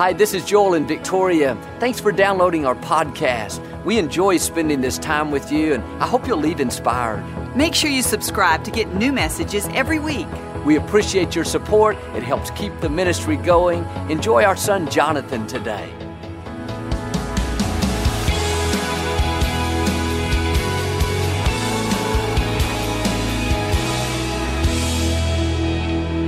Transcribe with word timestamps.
Hi, 0.00 0.14
this 0.14 0.32
is 0.32 0.46
Joel 0.46 0.72
and 0.72 0.88
Victoria. 0.88 1.58
Thanks 1.78 2.00
for 2.00 2.10
downloading 2.10 2.64
our 2.64 2.74
podcast. 2.74 3.60
We 3.84 3.98
enjoy 3.98 4.38
spending 4.38 4.80
this 4.80 4.96
time 4.96 5.30
with 5.30 5.52
you, 5.52 5.74
and 5.74 5.84
I 6.02 6.06
hope 6.06 6.26
you'll 6.26 6.38
leave 6.38 6.58
inspired. 6.58 7.22
Make 7.54 7.74
sure 7.74 7.90
you 7.90 8.00
subscribe 8.00 8.64
to 8.64 8.70
get 8.70 8.94
new 8.94 9.12
messages 9.12 9.68
every 9.74 9.98
week. 9.98 10.26
We 10.64 10.76
appreciate 10.76 11.34
your 11.34 11.44
support. 11.44 11.98
It 12.14 12.22
helps 12.22 12.50
keep 12.52 12.72
the 12.80 12.88
ministry 12.88 13.36
going. 13.36 13.84
Enjoy 14.08 14.42
our 14.42 14.56
son 14.56 14.88
Jonathan 14.88 15.46
today. 15.46 15.92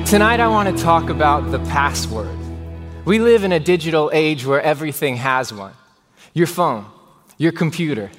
Tonight, 0.05 0.41
I 0.41 0.49
want 0.49 0.77
to 0.77 0.85
talk 0.85 1.09
about 1.09 1.51
the 1.51 1.59
password. 1.71 2.42
We 3.05 3.19
live 3.19 3.43
in 3.43 3.51
a 3.51 3.59
digital 3.59 4.13
age 4.15 4.47
where 4.47 4.63
everything 4.63 5.17
has 5.17 5.53
one 5.53 5.75
your 6.35 6.47
phone, 6.47 6.87
your 7.37 7.51
computer, 7.51 8.13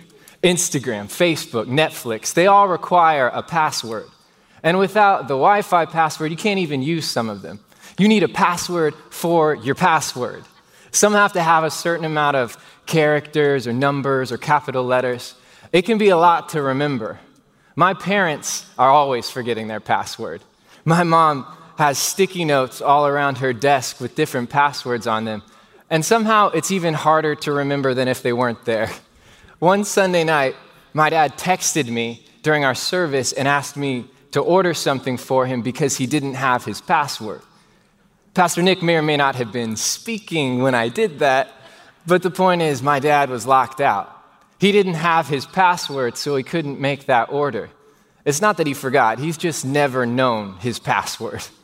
Instagram, 0.43 1.05
Facebook, 1.05 1.67
Netflix, 1.67 2.33
they 2.33 2.47
all 2.47 2.67
require 2.67 3.29
a 3.29 3.41
password. 3.41 4.07
And 4.61 4.77
without 4.77 5.29
the 5.29 5.35
Wi 5.35 5.61
Fi 5.61 5.85
password, 5.85 6.31
you 6.31 6.37
can't 6.37 6.59
even 6.59 6.81
use 6.81 7.09
some 7.09 7.29
of 7.29 7.41
them. 7.41 7.61
You 7.97 8.09
need 8.09 8.23
a 8.23 8.27
password 8.27 8.93
for 9.09 9.55
your 9.55 9.75
password. 9.75 10.43
Some 10.91 11.13
have 11.13 11.31
to 11.33 11.41
have 11.41 11.63
a 11.63 11.71
certain 11.71 12.05
amount 12.05 12.35
of 12.35 12.57
characters 12.85 13.65
or 13.65 13.71
numbers 13.71 14.33
or 14.33 14.37
capital 14.37 14.83
letters. 14.83 15.33
It 15.71 15.83
can 15.83 15.97
be 15.97 16.09
a 16.09 16.17
lot 16.17 16.49
to 16.49 16.61
remember. 16.61 17.19
My 17.77 17.93
parents 17.93 18.69
are 18.77 18.89
always 18.89 19.29
forgetting 19.29 19.69
their 19.69 19.79
password. 19.79 20.41
My 20.83 21.03
mom 21.03 21.45
has 21.77 21.97
sticky 21.97 22.45
notes 22.45 22.81
all 22.81 23.07
around 23.07 23.39
her 23.39 23.53
desk 23.53 23.99
with 23.99 24.15
different 24.15 24.49
passwords 24.49 25.07
on 25.07 25.25
them. 25.25 25.43
And 25.89 26.03
somehow 26.03 26.49
it's 26.49 26.71
even 26.71 26.93
harder 26.93 27.35
to 27.35 27.51
remember 27.51 27.93
than 27.93 28.07
if 28.07 28.21
they 28.21 28.33
weren't 28.33 28.65
there. 28.65 28.89
One 29.59 29.83
Sunday 29.83 30.23
night, 30.23 30.55
my 30.93 31.09
dad 31.09 31.37
texted 31.37 31.89
me 31.89 32.25
during 32.41 32.65
our 32.65 32.75
service 32.75 33.31
and 33.31 33.47
asked 33.47 33.77
me 33.77 34.05
to 34.31 34.41
order 34.41 34.73
something 34.73 35.17
for 35.17 35.45
him 35.45 35.61
because 35.61 35.97
he 35.97 36.05
didn't 36.05 36.33
have 36.33 36.65
his 36.65 36.81
password. 36.81 37.41
Pastor 38.33 38.63
Nick 38.63 38.81
may 38.81 38.95
or 38.95 39.01
may 39.03 39.17
not 39.17 39.35
have 39.35 39.51
been 39.51 39.75
speaking 39.75 40.61
when 40.63 40.73
I 40.73 40.89
did 40.89 41.19
that, 41.19 41.51
but 42.05 42.23
the 42.23 42.31
point 42.31 42.61
is, 42.61 42.81
my 42.81 42.99
dad 42.99 43.29
was 43.29 43.45
locked 43.45 43.79
out. 43.79 44.09
He 44.59 44.71
didn't 44.71 44.95
have 44.95 45.27
his 45.27 45.45
password, 45.45 46.17
so 46.17 46.35
he 46.35 46.43
couldn't 46.43 46.79
make 46.79 47.05
that 47.05 47.31
order. 47.31 47.69
It's 48.25 48.41
not 48.41 48.57
that 48.57 48.67
he 48.67 48.73
forgot, 48.73 49.19
he's 49.19 49.37
just 49.37 49.65
never 49.65 50.05
known 50.05 50.57
his 50.59 50.79
password. 50.79 51.43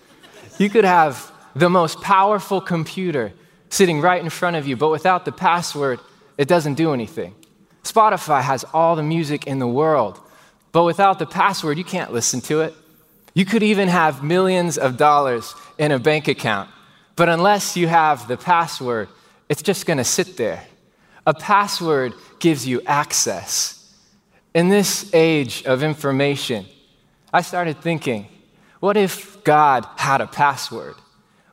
You 0.60 0.70
could 0.70 0.84
have 0.84 1.32
the 1.56 1.70
most 1.70 2.02
powerful 2.02 2.60
computer 2.62 3.32
sitting 3.70 4.02
right 4.02 4.22
in 4.22 4.30
front 4.30 4.58
of 4.58 4.68
you, 4.68 4.76
but 4.76 4.90
without 4.90 5.24
the 5.24 5.32
password, 5.32 6.00
it 6.38 6.48
doesn't 6.48 6.74
do 6.74 6.94
anything. 6.94 7.34
Spotify 7.84 8.42
has 8.42 8.66
all 8.74 8.96
the 8.98 9.04
music 9.04 9.48
in 9.48 9.60
the 9.60 9.68
world, 9.68 10.20
but 10.74 10.84
without 10.84 11.18
the 11.18 11.26
password, 11.26 11.78
you 11.78 11.86
can't 11.86 12.12
listen 12.12 12.42
to 12.42 12.62
it. 12.62 12.74
You 13.34 13.46
could 13.46 13.64
even 13.64 13.88
have 13.88 14.22
millions 14.22 14.78
of 14.78 14.98
dollars 14.98 15.56
in 15.78 15.94
a 15.94 15.98
bank 15.98 16.28
account, 16.28 16.70
but 17.16 17.30
unless 17.30 17.78
you 17.78 17.88
have 17.88 18.28
the 18.28 18.38
password, 18.38 19.08
it's 19.48 19.62
just 19.62 19.86
gonna 19.86 20.04
sit 20.04 20.36
there. 20.36 20.66
A 21.26 21.34
password 21.34 22.14
gives 22.40 22.68
you 22.68 22.82
access. 22.86 23.76
In 24.54 24.68
this 24.68 25.10
age 25.14 25.64
of 25.64 25.84
information, 25.84 26.66
I 27.32 27.44
started 27.44 27.82
thinking, 27.82 28.28
what 28.80 28.96
if 28.96 29.44
God 29.44 29.86
had 29.98 30.22
a 30.22 30.28
password? 30.28 30.96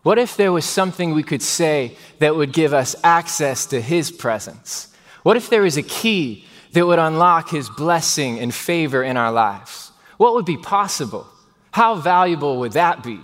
What 0.03 0.19
if 0.19 0.37
there 0.37 0.53
was 0.53 0.65
something 0.65 1.13
we 1.13 1.25
could 1.25 1.43
say 1.43 1.97
that 2.21 2.37
would 2.37 2.53
give 2.53 2.73
us 2.73 2.95
access 3.03 3.67
to 3.67 3.81
His 3.81 4.13
presence? 4.13 4.95
What 5.25 5.37
if 5.37 5.51
there 5.51 5.63
was 5.63 5.77
a 5.77 5.83
key 5.83 6.45
that 6.73 6.87
would 6.87 7.01
unlock 7.01 7.51
His 7.51 7.69
blessing 7.69 8.39
and 8.39 8.55
favor 8.55 9.03
in 9.03 9.17
our 9.17 9.33
lives? 9.33 9.91
What 10.17 10.35
would 10.35 10.45
be 10.45 10.57
possible? 10.57 11.27
How 11.73 11.97
valuable 11.97 12.61
would 12.61 12.73
that 12.73 13.03
be? 13.03 13.19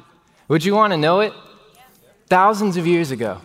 Would 0.49 0.65
you 0.65 0.75
want 0.75 0.93
to 0.93 0.97
know 0.97 1.21
it? 1.21 1.33
Thousands 2.27 2.77
of 2.77 2.87
years 2.87 3.13
ago, 3.13 3.41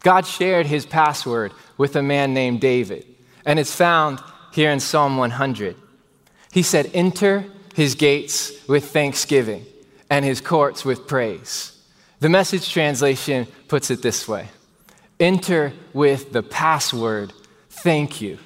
God 0.00 0.26
shared 0.26 0.66
His 0.66 0.84
password 0.84 1.52
with 1.78 1.96
a 1.96 2.02
man 2.02 2.34
named 2.34 2.60
David, 2.60 3.06
and 3.46 3.58
it's 3.58 3.74
found 3.74 4.20
here 4.52 4.70
in 4.70 4.80
Psalm 4.80 5.16
100. 5.16 5.76
He 6.52 6.62
said, 6.62 6.90
Enter 6.92 7.46
His 7.74 7.94
gates 7.94 8.52
with 8.68 8.90
thanksgiving 8.90 9.64
and 10.10 10.24
his 10.24 10.40
courts 10.40 10.84
with 10.84 11.06
praise. 11.06 11.72
The 12.20 12.28
message 12.28 12.72
translation 12.72 13.46
puts 13.68 13.90
it 13.90 14.02
this 14.02 14.26
way 14.26 14.48
Enter 15.18 15.72
with 15.92 16.32
the 16.32 16.42
password, 16.42 17.32
thank 17.70 18.20
you. 18.20 18.38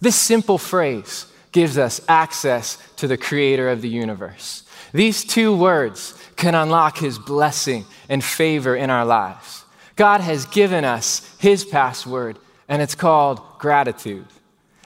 This 0.00 0.16
simple 0.16 0.58
phrase 0.58 1.26
gives 1.52 1.78
us 1.78 2.00
access 2.08 2.76
to 2.96 3.06
the 3.06 3.16
creator 3.16 3.68
of 3.68 3.80
the 3.80 3.88
universe. 3.88 4.64
These 4.92 5.24
two 5.24 5.56
words 5.56 6.20
can 6.36 6.54
unlock 6.54 6.98
his 6.98 7.18
blessing 7.18 7.84
and 8.08 8.22
favor 8.22 8.76
in 8.76 8.90
our 8.90 9.04
lives. 9.04 9.64
God 9.96 10.20
has 10.20 10.46
given 10.46 10.84
us 10.84 11.34
his 11.38 11.64
password, 11.64 12.38
and 12.68 12.82
it's 12.82 12.94
called 12.94 13.40
gratitude. 13.58 14.26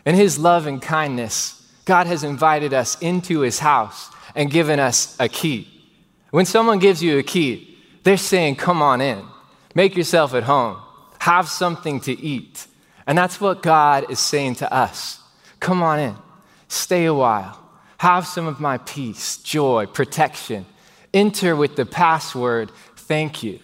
In 0.04 0.14
his 0.14 0.38
love 0.38 0.66
and 0.66 0.80
kindness, 0.80 1.66
God 1.84 2.06
has 2.06 2.22
invited 2.22 2.74
us 2.74 3.00
into 3.00 3.40
his 3.40 3.58
house 3.58 4.10
and 4.34 4.50
given 4.50 4.78
us 4.78 5.16
a 5.18 5.28
key. 5.28 5.77
When 6.30 6.44
someone 6.44 6.78
gives 6.78 7.02
you 7.02 7.18
a 7.18 7.22
key, 7.22 7.78
they're 8.02 8.16
saying, 8.16 8.56
Come 8.56 8.82
on 8.82 9.00
in, 9.00 9.24
make 9.74 9.96
yourself 9.96 10.34
at 10.34 10.44
home, 10.44 10.76
have 11.18 11.48
something 11.48 12.00
to 12.00 12.12
eat. 12.12 12.66
And 13.06 13.16
that's 13.16 13.40
what 13.40 13.62
God 13.62 14.10
is 14.10 14.18
saying 14.18 14.56
to 14.56 14.72
us. 14.72 15.20
Come 15.60 15.82
on 15.82 15.98
in, 15.98 16.14
stay 16.68 17.06
a 17.06 17.14
while, 17.14 17.58
have 17.98 18.26
some 18.26 18.46
of 18.46 18.60
my 18.60 18.78
peace, 18.78 19.38
joy, 19.38 19.86
protection. 19.86 20.66
Enter 21.14 21.56
with 21.56 21.76
the 21.76 21.86
password, 21.86 22.70
thank 22.96 23.42
you. 23.42 23.60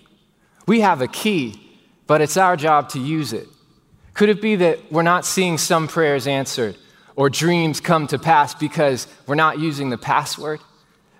We 0.66 0.80
have 0.80 1.02
a 1.02 1.08
key, 1.08 1.60
but 2.06 2.22
it's 2.22 2.38
our 2.38 2.56
job 2.56 2.88
to 2.90 2.98
use 2.98 3.34
it. 3.34 3.46
Could 4.14 4.30
it 4.30 4.40
be 4.40 4.56
that 4.56 4.90
we're 4.90 5.02
not 5.02 5.26
seeing 5.26 5.58
some 5.58 5.88
prayers 5.88 6.26
answered 6.26 6.76
or 7.16 7.28
dreams 7.28 7.80
come 7.80 8.06
to 8.06 8.18
pass 8.18 8.54
because 8.54 9.06
we're 9.26 9.34
not 9.34 9.58
using 9.58 9.90
the 9.90 9.98
password? 9.98 10.60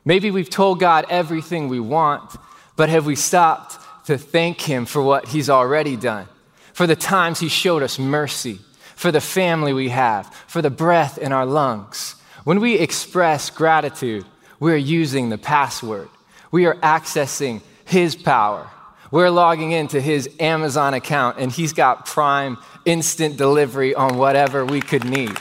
Maybe 0.04 0.30
we've 0.30 0.50
told 0.50 0.80
God 0.80 1.06
everything 1.08 1.68
we 1.68 1.80
want, 1.80 2.36
but 2.76 2.88
have 2.88 3.06
we 3.06 3.16
stopped 3.16 3.78
to 4.06 4.18
thank 4.18 4.60
Him 4.60 4.84
for 4.84 5.02
what 5.02 5.28
He's 5.28 5.48
already 5.48 5.96
done? 5.96 6.28
For 6.72 6.86
the 6.86 6.96
times 6.96 7.40
He 7.40 7.48
showed 7.48 7.82
us 7.82 7.98
mercy, 7.98 8.60
for 8.96 9.10
the 9.10 9.20
family 9.20 9.72
we 9.72 9.88
have, 9.88 10.32
for 10.46 10.60
the 10.60 10.70
breath 10.70 11.16
in 11.16 11.32
our 11.32 11.46
lungs. 11.46 12.16
When 12.44 12.60
we 12.60 12.74
express 12.74 13.48
gratitude, 13.48 14.26
we're 14.60 14.76
using 14.76 15.30
the 15.30 15.38
password. 15.38 16.08
We 16.50 16.66
are 16.66 16.74
accessing 16.76 17.62
His 17.86 18.14
power. 18.14 18.68
We're 19.10 19.30
logging 19.30 19.72
into 19.72 20.00
His 20.00 20.28
Amazon 20.38 20.92
account, 20.92 21.38
and 21.38 21.50
He's 21.50 21.72
got 21.72 22.04
prime 22.04 22.58
instant 22.84 23.38
delivery 23.38 23.94
on 23.94 24.18
whatever 24.18 24.66
we 24.66 24.82
could 24.82 25.04
need. 25.04 25.34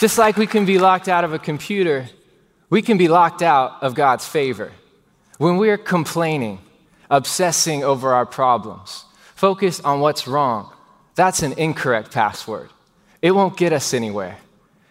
Just 0.00 0.18
like 0.18 0.36
we 0.36 0.48
can 0.48 0.66
be 0.66 0.78
locked 0.78 1.08
out 1.08 1.22
of 1.22 1.32
a 1.32 1.38
computer 1.38 2.08
we 2.68 2.82
can 2.82 2.98
be 2.98 3.08
locked 3.08 3.42
out 3.42 3.82
of 3.82 3.94
God's 3.94 4.26
favor. 4.26 4.72
When 5.38 5.56
we're 5.56 5.78
complaining, 5.78 6.58
obsessing 7.10 7.84
over 7.84 8.12
our 8.14 8.26
problems, 8.26 9.04
focused 9.34 9.84
on 9.84 10.00
what's 10.00 10.26
wrong, 10.26 10.72
that's 11.14 11.42
an 11.42 11.52
incorrect 11.54 12.12
password. 12.12 12.70
It 13.22 13.30
won't 13.30 13.56
get 13.56 13.72
us 13.72 13.94
anywhere. 13.94 14.38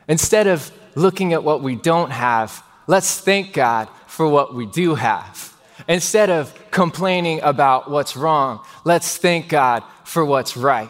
Instead 0.07 0.47
of 0.47 0.71
looking 0.95 1.33
at 1.33 1.43
what 1.43 1.61
we 1.61 1.75
don't 1.75 2.11
have, 2.11 2.63
let's 2.87 3.19
thank 3.19 3.53
God 3.53 3.89
for 4.07 4.27
what 4.27 4.53
we 4.53 4.65
do 4.65 4.95
have. 4.95 5.53
Instead 5.87 6.29
of 6.29 6.53
complaining 6.71 7.41
about 7.41 7.91
what's 7.91 8.15
wrong, 8.15 8.63
let's 8.85 9.17
thank 9.17 9.49
God 9.49 9.83
for 10.03 10.23
what's 10.23 10.55
right. 10.55 10.89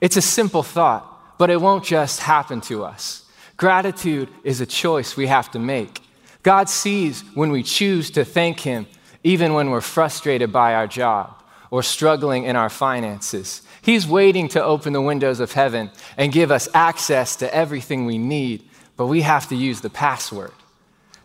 It's 0.00 0.16
a 0.16 0.22
simple 0.22 0.62
thought, 0.62 1.38
but 1.38 1.50
it 1.50 1.60
won't 1.60 1.84
just 1.84 2.20
happen 2.20 2.60
to 2.62 2.84
us. 2.84 3.24
Gratitude 3.56 4.28
is 4.44 4.60
a 4.60 4.66
choice 4.66 5.16
we 5.16 5.26
have 5.26 5.50
to 5.52 5.58
make. 5.58 6.00
God 6.42 6.68
sees 6.68 7.22
when 7.34 7.50
we 7.50 7.62
choose 7.62 8.10
to 8.12 8.24
thank 8.24 8.60
Him, 8.60 8.86
even 9.22 9.54
when 9.54 9.70
we're 9.70 9.80
frustrated 9.80 10.52
by 10.52 10.74
our 10.74 10.86
job 10.86 11.42
or 11.70 11.82
struggling 11.82 12.44
in 12.44 12.56
our 12.56 12.70
finances. 12.70 13.62
He's 13.82 14.06
waiting 14.06 14.48
to 14.48 14.62
open 14.62 14.92
the 14.92 15.00
windows 15.00 15.40
of 15.40 15.52
heaven 15.52 15.90
and 16.16 16.32
give 16.32 16.50
us 16.50 16.68
access 16.74 17.36
to 17.36 17.54
everything 17.54 18.06
we 18.06 18.18
need, 18.18 18.68
but 18.96 19.06
we 19.06 19.22
have 19.22 19.48
to 19.48 19.56
use 19.56 19.80
the 19.80 19.90
password. 19.90 20.52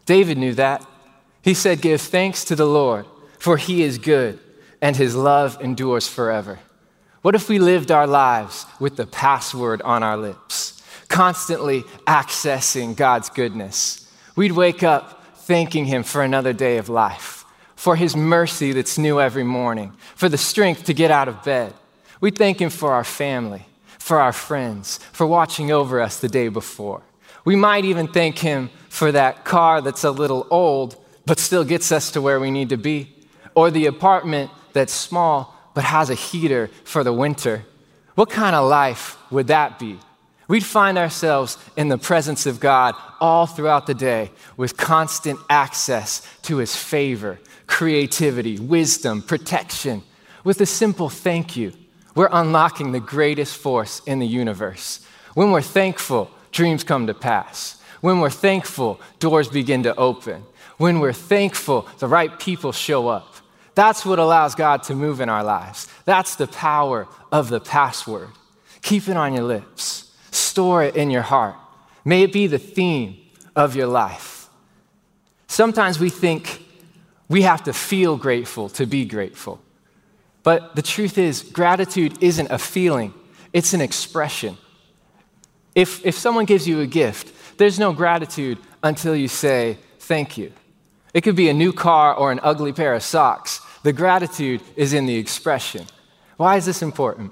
David 0.05 0.37
knew 0.37 0.53
that. 0.53 0.85
He 1.41 1.53
said, 1.53 1.81
Give 1.81 1.99
thanks 1.99 2.43
to 2.45 2.55
the 2.55 2.65
Lord, 2.65 3.05
for 3.39 3.57
He 3.57 3.83
is 3.83 3.97
good, 3.97 4.39
and 4.81 4.95
His 4.95 5.15
love 5.15 5.57
endures 5.61 6.07
forever. 6.07 6.59
What 7.21 7.35
if 7.35 7.49
we 7.49 7.57
lived 7.57 7.91
our 7.91 8.07
lives 8.07 8.65
with 8.79 8.97
the 8.97 9.07
password 9.07 9.81
on 9.81 10.03
our 10.03 10.15
lips, 10.15 10.81
constantly 11.07 11.81
accessing 12.05 12.95
God's 12.95 13.29
goodness? 13.29 14.04
We'd 14.35 14.51
wake 14.51 14.83
up 14.83 15.23
thanking 15.35 15.85
Him 15.85 16.03
for 16.03 16.21
another 16.21 16.53
day 16.53 16.77
of 16.77 16.89
life. 16.89 17.45
for 17.75 17.95
his 17.95 18.15
mercy 18.15 18.71
that's 18.71 18.97
new 18.97 19.19
every 19.19 19.43
morning, 19.43 19.93
for 20.15 20.29
the 20.29 20.37
strength 20.37 20.85
to 20.85 20.93
get 20.93 21.11
out 21.11 21.27
of 21.27 21.43
bed. 21.43 21.73
We 22.21 22.31
thank 22.31 22.59
him 22.59 22.69
for 22.69 22.93
our 22.93 23.03
family, 23.03 23.65
for 23.99 24.19
our 24.19 24.33
friends, 24.33 24.99
for 25.11 25.27
watching 25.27 25.71
over 25.71 26.01
us 26.01 26.19
the 26.19 26.29
day 26.29 26.47
before. 26.47 27.01
We 27.43 27.55
might 27.55 27.85
even 27.85 28.07
thank 28.07 28.39
him 28.39 28.69
for 28.89 29.11
that 29.11 29.45
car 29.45 29.81
that's 29.81 30.03
a 30.03 30.11
little 30.11 30.47
old, 30.49 30.95
but 31.25 31.37
still 31.37 31.63
gets 31.63 31.91
us 31.91 32.11
to 32.11 32.21
where 32.21 32.39
we 32.39 32.49
need 32.49 32.69
to 32.69 32.77
be, 32.77 33.13
or 33.53 33.69
the 33.69 33.85
apartment 33.85 34.49
that's 34.73 34.93
small, 34.93 35.53
but 35.75 35.83
has 35.83 36.09
a 36.09 36.15
heater 36.15 36.69
for 36.85 37.03
the 37.03 37.13
winter. 37.13 37.65
What 38.15 38.29
kind 38.29 38.55
of 38.55 38.67
life 38.67 39.17
would 39.29 39.47
that 39.47 39.77
be? 39.77 39.99
We'd 40.47 40.63
find 40.63 40.97
ourselves 40.97 41.57
in 41.75 41.87
the 41.87 41.97
presence 41.97 42.45
of 42.45 42.59
God 42.59 42.93
all 43.19 43.47
throughout 43.47 43.87
the 43.87 43.95
day 43.95 44.31
with 44.57 44.77
constant 44.77 45.39
access 45.49 46.27
to 46.43 46.57
His 46.57 46.75
favor, 46.75 47.39
creativity, 47.65 48.59
wisdom, 48.59 49.21
protection. 49.23 50.03
With 50.43 50.61
a 50.61 50.67
simple 50.67 51.09
thank 51.09 51.57
you, 51.57 51.73
we're 52.13 52.29
unlocking 52.31 52.91
the 52.91 52.99
greatest 52.99 53.57
force 53.57 54.01
in 54.05 54.19
the 54.19 54.27
universe. 54.27 55.05
When 55.33 55.51
we're 55.51 55.61
thankful, 55.61 56.29
dreams 56.51 56.83
come 56.83 57.07
to 57.07 57.13
pass. 57.13 57.81
When 58.01 58.19
we're 58.19 58.29
thankful, 58.29 59.01
doors 59.19 59.47
begin 59.47 59.83
to 59.83 59.95
open. 59.95 60.43
When 60.77 60.99
we're 60.99 61.13
thankful, 61.13 61.87
the 61.97 62.07
right 62.07 62.39
people 62.39 62.71
show 62.71 63.07
up. 63.07 63.35
That's 63.73 64.05
what 64.05 64.19
allows 64.19 64.53
God 64.53 64.83
to 64.83 64.95
move 64.95 65.21
in 65.21 65.27
our 65.27 65.43
lives. 65.43 65.87
That's 66.05 66.35
the 66.35 66.47
power 66.47 67.07
of 67.31 67.49
the 67.49 67.59
password. 67.59 68.29
Keep 68.83 69.09
it 69.09 69.17
on 69.17 69.33
your 69.33 69.43
lips 69.43 70.04
store 70.35 70.83
it 70.83 70.95
in 70.95 71.09
your 71.09 71.21
heart. 71.21 71.55
May 72.03 72.23
it 72.23 72.33
be 72.33 72.47
the 72.47 72.59
theme 72.59 73.17
of 73.55 73.75
your 73.75 73.87
life. 73.87 74.49
Sometimes 75.47 75.99
we 75.99 76.09
think 76.09 76.63
we 77.27 77.41
have 77.43 77.63
to 77.63 77.73
feel 77.73 78.17
grateful 78.17 78.69
to 78.69 78.85
be 78.85 79.05
grateful. 79.05 79.61
But 80.43 80.75
the 80.75 80.81
truth 80.81 81.17
is, 81.17 81.41
gratitude 81.41 82.21
isn't 82.21 82.51
a 82.51 82.59
feeling, 82.59 83.13
it's 83.51 83.73
an 83.73 83.81
expression. 83.81 84.57
If, 85.73 86.05
if 86.05 86.15
someone 86.15 86.45
gives 86.45 86.67
you 86.67 86.81
a 86.81 86.87
gift, 86.87 87.57
there's 87.57 87.79
no 87.79 87.93
gratitude 87.93 88.59
until 88.83 89.15
you 89.15 89.27
say, 89.27 89.77
thank 89.99 90.37
you. 90.37 90.51
It 91.13 91.21
could 91.21 91.35
be 91.35 91.49
a 91.49 91.53
new 91.53 91.73
car 91.73 92.13
or 92.13 92.31
an 92.31 92.39
ugly 92.43 92.73
pair 92.73 92.93
of 92.93 93.01
socks. 93.01 93.61
The 93.83 93.93
gratitude 93.93 94.61
is 94.75 94.93
in 94.93 95.05
the 95.05 95.15
expression. 95.15 95.85
Why 96.37 96.57
is 96.57 96.65
this 96.65 96.81
important? 96.81 97.31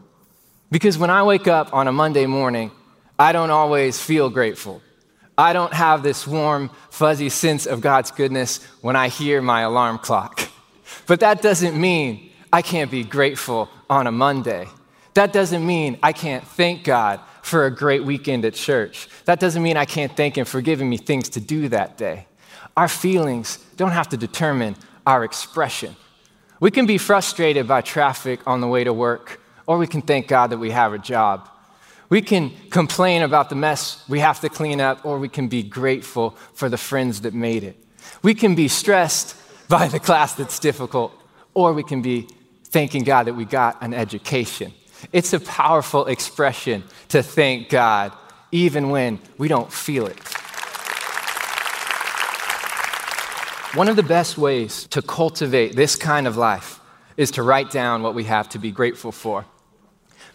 Because 0.72 0.98
when 0.98 1.10
I 1.10 1.24
wake 1.24 1.48
up 1.48 1.74
on 1.74 1.88
a 1.88 1.92
Monday 1.92 2.26
morning, 2.26 2.72
I 3.18 3.32
don't 3.32 3.52
always 3.52 4.00
feel 4.00 4.30
grateful. 4.30 4.82
I 5.38 5.54
don't 5.54 5.74
have 5.74 6.04
this 6.04 6.28
warm, 6.28 6.70
fuzzy 6.90 7.30
sense 7.30 7.66
of 7.66 7.82
God's 7.82 8.12
goodness 8.12 8.64
when 8.82 8.96
I 8.96 9.08
hear 9.08 9.42
my 9.42 9.62
alarm 9.62 10.00
clock. 10.00 10.42
But 11.06 11.22
that 11.22 11.42
doesn't 11.42 11.80
mean 11.80 12.30
I 12.54 12.62
can't 12.62 12.90
be 12.90 13.04
grateful 13.04 13.68
on 13.90 14.08
a 14.08 14.12
Monday. 14.12 14.68
That 15.16 15.34
doesn't 15.34 15.66
mean 15.66 15.98
I 16.02 16.14
can't 16.14 16.48
thank 16.48 16.84
God 16.84 17.20
for 17.42 17.66
a 17.66 17.72
great 17.72 18.04
weekend 18.06 18.46
at 18.46 18.54
church. 18.54 19.10
That 19.26 19.40
doesn't 19.40 19.62
mean 19.62 19.76
I 19.76 19.86
can't 19.86 20.16
thank 20.16 20.38
Him 20.38 20.46
for 20.46 20.62
giving 20.62 20.90
me 20.90 20.98
things 20.98 21.30
to 21.30 21.42
do 21.42 21.68
that 21.70 21.98
day. 21.98 22.28
Our 22.78 22.88
feelings 22.88 23.58
don't 23.76 23.92
have 23.92 24.10
to 24.10 24.18
determine 24.18 24.76
our 25.06 25.24
expression. 25.24 25.96
We 26.60 26.72
can 26.72 26.86
be 26.86 26.98
frustrated 26.98 27.68
by 27.68 27.82
traffic 27.82 28.40
on 28.48 28.62
the 28.62 28.68
way 28.68 28.84
to 28.84 28.94
work, 28.94 29.42
or 29.68 29.78
we 29.78 29.88
can 29.88 30.02
thank 30.02 30.28
God 30.28 30.52
that 30.52 30.58
we 30.58 30.72
have 30.72 30.94
a 30.94 31.00
job. 31.00 31.50
We 32.14 32.22
can 32.22 32.52
complain 32.70 33.24
about 33.24 33.50
the 33.50 33.56
mess 33.56 34.08
we 34.08 34.20
have 34.20 34.40
to 34.42 34.50
clean 34.50 34.80
up, 34.80 35.04
or 35.04 35.18
we 35.18 35.28
can 35.28 35.48
be 35.48 35.64
grateful 35.64 36.38
for 36.54 36.70
the 36.70 36.78
friends 36.78 37.22
that 37.22 37.34
made 37.34 37.64
it. 37.64 37.76
We 38.22 38.36
can 38.36 38.54
be 38.54 38.68
stressed 38.68 39.36
by 39.68 39.88
the 39.88 40.00
class 40.00 40.36
that's 40.36 40.60
difficult, 40.60 41.12
or 41.56 41.74
we 41.74 41.82
can 41.82 42.04
be 42.04 42.28
thanking 42.66 43.04
God 43.04 43.26
that 43.26 43.34
we 43.34 43.46
got 43.46 43.82
an 43.82 43.96
education. 43.96 44.74
It's 45.12 45.34
a 45.34 45.40
powerful 45.40 46.06
expression 46.06 46.84
to 47.10 47.24
thank 47.24 47.70
God, 47.70 48.14
even 48.52 48.92
when 48.92 49.18
we 49.40 49.48
don't 49.48 49.74
feel 49.74 50.06
it. 50.06 50.20
One 53.76 53.90
of 53.90 53.96
the 53.96 54.04
best 54.04 54.38
ways 54.38 54.86
to 54.90 55.02
cultivate 55.02 55.76
this 55.76 55.96
kind 55.96 56.28
of 56.28 56.38
life 56.38 56.80
is 57.18 57.32
to 57.32 57.42
write 57.42 57.72
down 57.72 58.04
what 58.04 58.14
we 58.14 58.26
have 58.26 58.50
to 58.50 58.60
be 58.60 58.70
grateful 58.70 59.12
for. 59.12 59.48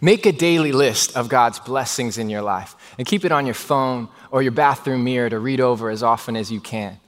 Make 0.01 0.25
a 0.25 0.31
daily 0.31 0.71
list 0.71 1.15
of 1.17 1.27
God's 1.27 1.59
blessings 1.59 2.17
in 2.17 2.29
your 2.29 2.41
life 2.41 2.75
and 2.97 3.05
keep 3.05 3.25
it 3.25 3.31
on 3.31 3.45
your 3.45 3.55
phone 3.55 4.07
or 4.31 4.41
your 4.41 4.53
bathroom 4.53 5.03
mirror 5.03 5.29
to 5.29 5.39
read 5.39 5.59
over 5.59 5.89
as 5.89 6.03
often 6.03 6.37
as 6.37 6.51
you 6.51 6.61
can. 6.61 6.99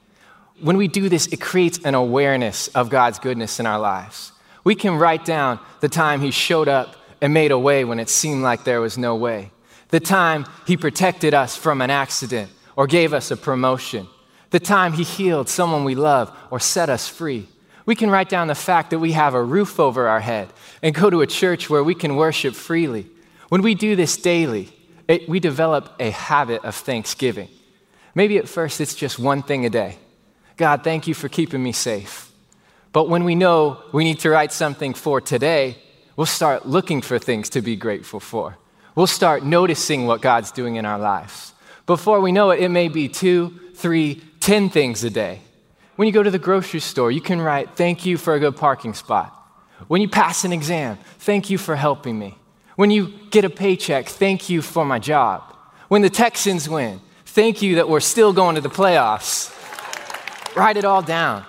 When 0.59 0.77
we 0.77 0.88
do 0.88 1.07
this, 1.07 1.27
it 1.27 1.39
creates 1.39 1.79
an 1.83 1.95
awareness 1.95 2.67
of 2.69 2.89
God's 2.89 3.17
goodness 3.17 3.59
in 3.59 3.65
our 3.65 3.79
lives. 3.79 4.33
We 4.63 4.75
can 4.75 4.97
write 4.97 5.25
down 5.25 5.59
the 5.79 5.89
time 5.89 6.21
He 6.21 6.31
showed 6.31 6.67
up 6.67 6.97
and 7.21 7.33
made 7.33 7.51
a 7.51 7.57
way 7.57 7.85
when 7.85 7.99
it 7.99 8.09
seemed 8.09 8.43
like 8.43 8.63
there 8.63 8.81
was 8.81 8.97
no 8.97 9.15
way, 9.15 9.51
the 9.89 9.99
time 9.99 10.45
He 10.67 10.77
protected 10.77 11.33
us 11.33 11.55
from 11.55 11.81
an 11.81 11.89
accident 11.89 12.51
or 12.75 12.88
gave 12.88 13.13
us 13.13 13.31
a 13.31 13.38
promotion, 13.38 14.07
the 14.51 14.59
time 14.59 14.93
He 14.93 15.03
healed 15.03 15.49
someone 15.49 15.83
we 15.83 15.95
love 15.95 16.35
or 16.51 16.59
set 16.59 16.89
us 16.89 17.07
free. 17.07 17.47
We 17.85 17.95
can 17.95 18.09
write 18.09 18.29
down 18.29 18.47
the 18.47 18.55
fact 18.55 18.91
that 18.91 18.99
we 18.99 19.13
have 19.13 19.33
a 19.33 19.43
roof 19.43 19.79
over 19.79 20.07
our 20.07 20.19
head 20.19 20.49
and 20.81 20.93
go 20.93 21.09
to 21.09 21.21
a 21.21 21.27
church 21.27 21.69
where 21.69 21.83
we 21.83 21.95
can 21.95 22.15
worship 22.15 22.53
freely. 22.53 23.07
When 23.49 23.61
we 23.61 23.75
do 23.75 23.95
this 23.95 24.17
daily, 24.17 24.69
it, 25.07 25.27
we 25.27 25.39
develop 25.39 25.93
a 25.99 26.11
habit 26.11 26.63
of 26.63 26.75
thanksgiving. 26.75 27.49
Maybe 28.13 28.37
at 28.37 28.47
first 28.47 28.81
it's 28.81 28.95
just 28.95 29.19
one 29.19 29.41
thing 29.41 29.65
a 29.65 29.69
day. 29.69 29.97
God, 30.57 30.83
thank 30.83 31.07
you 31.07 31.13
for 31.13 31.27
keeping 31.27 31.63
me 31.63 31.71
safe. 31.71 32.31
But 32.93 33.09
when 33.09 33.23
we 33.23 33.35
know 33.35 33.81
we 33.91 34.03
need 34.03 34.19
to 34.19 34.29
write 34.29 34.51
something 34.51 34.93
for 34.93 35.21
today, 35.21 35.77
we'll 36.15 36.25
start 36.25 36.67
looking 36.67 37.01
for 37.01 37.17
things 37.17 37.49
to 37.51 37.61
be 37.61 37.75
grateful 37.75 38.19
for. 38.19 38.57
We'll 38.95 39.07
start 39.07 39.43
noticing 39.43 40.05
what 40.05 40.21
God's 40.21 40.51
doing 40.51 40.75
in 40.75 40.85
our 40.85 40.99
lives. 40.99 41.53
Before 41.85 42.19
we 42.19 42.31
know 42.31 42.51
it, 42.51 42.61
it 42.61 42.69
may 42.69 42.89
be 42.89 43.07
two, 43.07 43.57
three, 43.75 44.21
ten 44.39 44.69
things 44.69 45.03
a 45.03 45.09
day. 45.09 45.41
When 46.01 46.07
you 46.07 46.13
go 46.13 46.24
to 46.24 46.31
the 46.31 46.39
grocery 46.39 46.80
store, 46.80 47.12
you 47.12 47.21
can 47.21 47.39
write, 47.39 47.75
Thank 47.75 48.07
you 48.07 48.18
for 48.18 48.33
a 48.33 48.39
good 48.39 48.56
parking 48.56 48.95
spot. 48.95 49.31
When 49.88 50.01
you 50.01 50.09
pass 50.09 50.44
an 50.44 50.51
exam, 50.51 50.98
thank 51.19 51.51
you 51.51 51.59
for 51.59 51.75
helping 51.75 52.18
me. 52.18 52.39
When 52.75 52.89
you 52.89 53.13
get 53.30 53.45
a 53.45 53.51
paycheck, 53.51 54.07
thank 54.07 54.50
you 54.50 54.63
for 54.63 54.83
my 54.83 54.98
job. 54.98 55.44
When 55.89 56.01
the 56.01 56.09
Texans 56.09 56.68
win, 56.68 57.01
thank 57.27 57.62
you 57.62 57.75
that 57.75 57.88
we're 57.88 58.00
still 58.00 58.33
going 58.33 58.56
to 58.56 58.62
the 58.62 58.68
playoffs. 58.68 59.53
Write 60.56 60.75
it 60.75 60.86
all 60.86 61.03
down. 61.03 61.45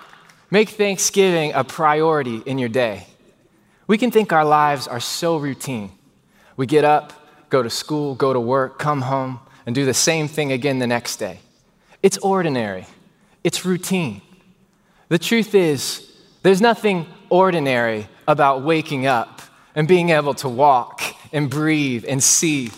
Make 0.51 0.69
Thanksgiving 0.69 1.53
a 1.53 1.63
priority 1.63 2.43
in 2.45 2.59
your 2.59 2.69
day. 2.69 3.07
We 3.87 3.97
can 3.97 4.11
think 4.11 4.31
our 4.31 4.45
lives 4.45 4.87
are 4.87 4.99
so 4.99 5.37
routine. 5.37 5.89
We 6.57 6.67
get 6.67 6.85
up, 6.85 7.11
go 7.49 7.63
to 7.63 7.71
school, 7.71 8.13
go 8.13 8.33
to 8.33 8.39
work, 8.39 8.77
come 8.77 9.01
home, 9.01 9.39
and 9.65 9.73
do 9.73 9.83
the 9.83 9.95
same 9.95 10.27
thing 10.27 10.51
again 10.51 10.77
the 10.77 10.85
next 10.85 11.17
day. 11.17 11.39
It's 12.03 12.19
ordinary, 12.19 12.85
it's 13.43 13.65
routine. 13.65 14.21
The 15.13 15.19
truth 15.19 15.53
is, 15.53 16.11
there's 16.41 16.59
nothing 16.59 17.05
ordinary 17.29 18.07
about 18.27 18.63
waking 18.63 19.05
up 19.05 19.43
and 19.75 19.87
being 19.87 20.09
able 20.09 20.33
to 20.33 20.49
walk 20.49 21.03
and 21.31 21.51
breathe 21.51 22.03
and 22.07 22.23
see. 22.23 22.71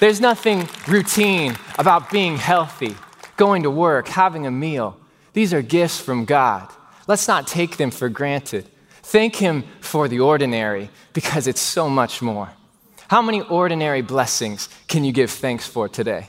There's 0.00 0.18
nothing 0.18 0.66
routine 0.88 1.54
about 1.78 2.10
being 2.10 2.38
healthy, 2.38 2.96
going 3.36 3.64
to 3.64 3.70
work, 3.70 4.08
having 4.08 4.46
a 4.46 4.50
meal. 4.50 4.98
These 5.34 5.52
are 5.52 5.60
gifts 5.60 6.00
from 6.00 6.24
God. 6.24 6.66
Let's 7.08 7.28
not 7.28 7.46
take 7.46 7.76
them 7.76 7.90
for 7.90 8.08
granted. 8.08 8.66
Thank 9.02 9.36
Him 9.36 9.62
for 9.82 10.08
the 10.08 10.20
ordinary 10.20 10.88
because 11.12 11.46
it's 11.46 11.60
so 11.60 11.90
much 11.90 12.22
more. 12.22 12.48
How 13.08 13.20
many 13.20 13.42
ordinary 13.42 14.00
blessings 14.00 14.70
can 14.88 15.04
you 15.04 15.12
give 15.12 15.30
thanks 15.30 15.66
for 15.66 15.90
today? 15.90 16.28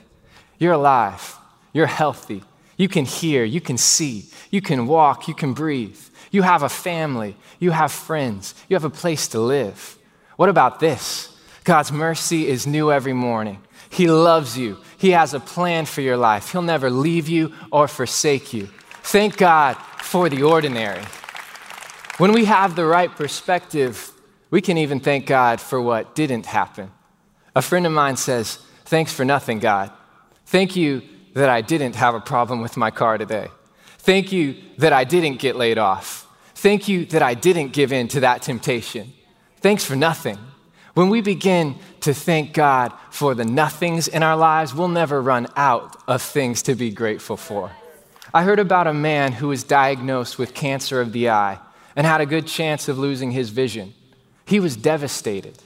You're 0.60 0.74
alive, 0.74 1.38
you're 1.72 1.86
healthy, 1.88 2.44
you 2.78 2.88
can 2.88 3.06
hear, 3.06 3.44
you 3.44 3.62
can 3.62 3.78
see, 3.78 4.26
you 4.50 4.62
can 4.62 4.88
walk, 4.88 5.28
you 5.28 5.34
can 5.34 5.54
breathe. 5.54 6.00
You 6.32 6.42
have 6.42 6.64
a 6.64 6.70
family, 6.70 7.36
you 7.60 7.72
have 7.72 7.92
friends, 7.92 8.56
you 8.68 8.76
have 8.76 8.84
a 8.84 8.90
place 8.90 9.28
to 9.30 9.40
live. 9.40 9.98
What 10.36 10.50
about 10.50 10.80
this? 10.80 11.30
God's 11.64 11.92
mercy 11.92 12.48
is 12.48 12.66
new 12.66 12.92
every 12.92 13.14
morning. 13.14 13.62
He 13.90 14.10
loves 14.10 14.58
you. 14.58 14.80
He 14.98 15.12
has 15.12 15.34
a 15.34 15.40
plan 15.40 15.86
for 15.86 16.02
your 16.02 16.18
life. 16.18 16.52
He'll 16.52 16.64
never 16.64 16.90
leave 16.90 17.30
you 17.30 17.54
or 17.72 17.88
forsake 17.88 18.54
you. 18.54 18.68
Thank 19.04 19.38
God 19.38 19.76
for 20.02 20.30
the 20.30 20.42
ordinary. 20.42 21.04
When 22.18 22.34
we 22.34 22.46
have 22.46 22.76
the 22.76 22.86
right 22.86 23.12
perspective, 23.12 24.12
we 24.50 24.62
can 24.62 24.78
even 24.78 25.00
thank 25.00 25.28
God 25.28 25.62
for 25.62 25.80
what 25.80 26.16
didn't 26.16 26.48
happen. 26.48 26.92
A 27.56 27.62
friend 27.62 27.86
of 27.86 27.92
mine 27.92 28.18
says, 28.18 28.60
Thanks 28.86 29.14
for 29.14 29.24
nothing, 29.26 29.60
God. 29.60 29.92
Thank 30.46 30.76
you 30.76 31.02
that 31.34 31.50
I 31.50 31.62
didn't 31.62 31.96
have 31.96 32.16
a 32.16 32.20
problem 32.20 32.62
with 32.62 32.78
my 32.78 32.92
car 32.92 33.18
today. 33.18 33.50
Thank 34.00 34.32
you 34.32 34.56
that 34.78 34.94
I 34.94 35.04
didn't 35.04 35.40
get 35.40 35.56
laid 35.56 35.78
off. 35.78 36.28
Thank 36.56 36.88
you 36.88 37.06
that 37.08 37.22
I 37.22 37.34
didn't 37.34 37.74
give 37.74 37.92
in 37.92 38.08
to 38.10 38.22
that 38.22 38.42
temptation. 38.42 39.14
Thanks 39.62 39.84
for 39.84 39.96
nothing. 39.96 40.38
When 40.94 41.10
we 41.10 41.22
begin 41.22 41.76
to 42.02 42.14
thank 42.14 42.54
God 42.54 42.94
for 43.10 43.34
the 43.34 43.46
nothings 43.46 44.08
in 44.08 44.22
our 44.22 44.38
lives, 44.38 44.74
we'll 44.74 44.88
never 44.88 45.22
run 45.22 45.48
out 45.56 46.02
of 46.08 46.22
things 46.22 46.62
to 46.64 46.76
be 46.76 46.92
grateful 46.92 47.38
for. 47.38 47.72
I 48.34 48.44
heard 48.44 48.60
about 48.60 48.88
a 48.88 48.94
man 48.94 49.32
who 49.32 49.48
was 49.48 49.64
diagnosed 49.64 50.38
with 50.38 50.54
cancer 50.54 51.02
of 51.02 51.12
the 51.12 51.30
eye, 51.30 51.60
and 51.96 52.08
had 52.08 52.22
a 52.22 52.26
good 52.26 52.48
chance 52.48 52.88
of 52.88 52.98
losing 52.98 53.32
his 53.32 53.50
vision. 53.50 53.94
He 54.46 54.60
was 54.60 54.76
devastated. 54.76 55.58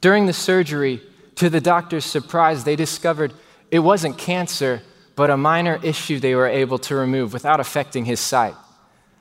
During 0.00 0.26
the 0.26 0.32
surgery, 0.32 1.00
to 1.36 1.48
the 1.48 1.60
doctor's 1.60 2.04
surprise, 2.04 2.64
they 2.64 2.76
discovered 2.76 3.32
it 3.70 3.78
wasn't 3.78 4.18
cancer, 4.18 4.82
but 5.20 5.28
a 5.28 5.36
minor 5.36 5.78
issue 5.82 6.18
they 6.18 6.34
were 6.34 6.46
able 6.46 6.78
to 6.78 6.94
remove 6.94 7.34
without 7.34 7.60
affecting 7.60 8.06
his 8.06 8.18
sight. 8.18 8.54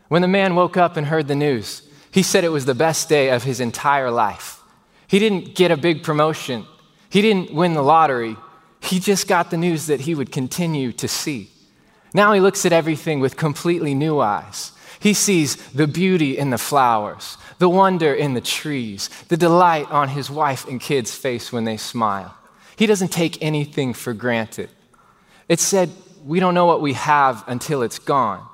When 0.08 0.22
the 0.22 0.30
man 0.30 0.56
woke 0.56 0.78
up 0.78 0.96
and 0.96 1.06
heard 1.06 1.28
the 1.28 1.36
news, 1.36 1.82
he 2.10 2.24
said 2.24 2.46
it 2.46 2.54
was 2.54 2.64
the 2.64 2.74
best 2.74 3.10
day 3.10 3.32
of 3.32 3.44
his 3.44 3.60
entire 3.60 4.10
life. 4.10 4.62
He 5.08 5.20
didn't 5.20 5.56
get 5.56 5.72
a 5.72 5.76
big 5.76 6.02
promotion, 6.02 6.66
he 7.10 7.22
didn't 7.22 7.54
win 7.54 7.74
the 7.74 7.82
lottery. 7.82 8.38
He 8.80 9.02
just 9.02 9.28
got 9.28 9.52
the 9.52 9.58
news 9.58 9.88
that 9.88 10.00
he 10.00 10.16
would 10.16 10.32
continue 10.32 10.94
to 10.94 11.08
see. 11.10 11.50
Now 12.14 12.32
he 12.32 12.40
looks 12.40 12.66
at 12.66 12.72
everything 12.72 13.20
with 13.20 13.36
completely 13.36 13.94
new 13.94 14.22
eyes. 14.22 14.72
He 15.02 15.14
sees 15.14 15.58
the 15.74 15.86
beauty 15.86 16.38
in 16.38 16.50
the 16.50 16.58
flowers, 16.58 17.38
the 17.58 17.68
wonder 17.68 18.14
in 18.14 18.36
the 18.36 18.48
trees, 18.60 19.10
the 19.28 19.36
delight 19.36 19.92
on 19.92 20.08
his 20.08 20.30
wife 20.30 20.66
and 20.66 20.80
kids' 20.80 21.14
face 21.14 21.52
when 21.52 21.66
they 21.66 21.76
smile. 21.76 22.38
He 22.78 22.86
doesn't 22.86 23.12
take 23.12 23.44
anything 23.44 23.94
for 23.94 24.14
granted. 24.14 24.70
It 25.50 25.60
said, 25.60 25.90
We 26.24 26.40
don't 26.40 26.54
know 26.54 26.68
what 26.68 26.82
we 26.82 26.94
have 26.94 27.44
until 27.48 27.82
it's 27.82 28.00
gone. 28.00 28.48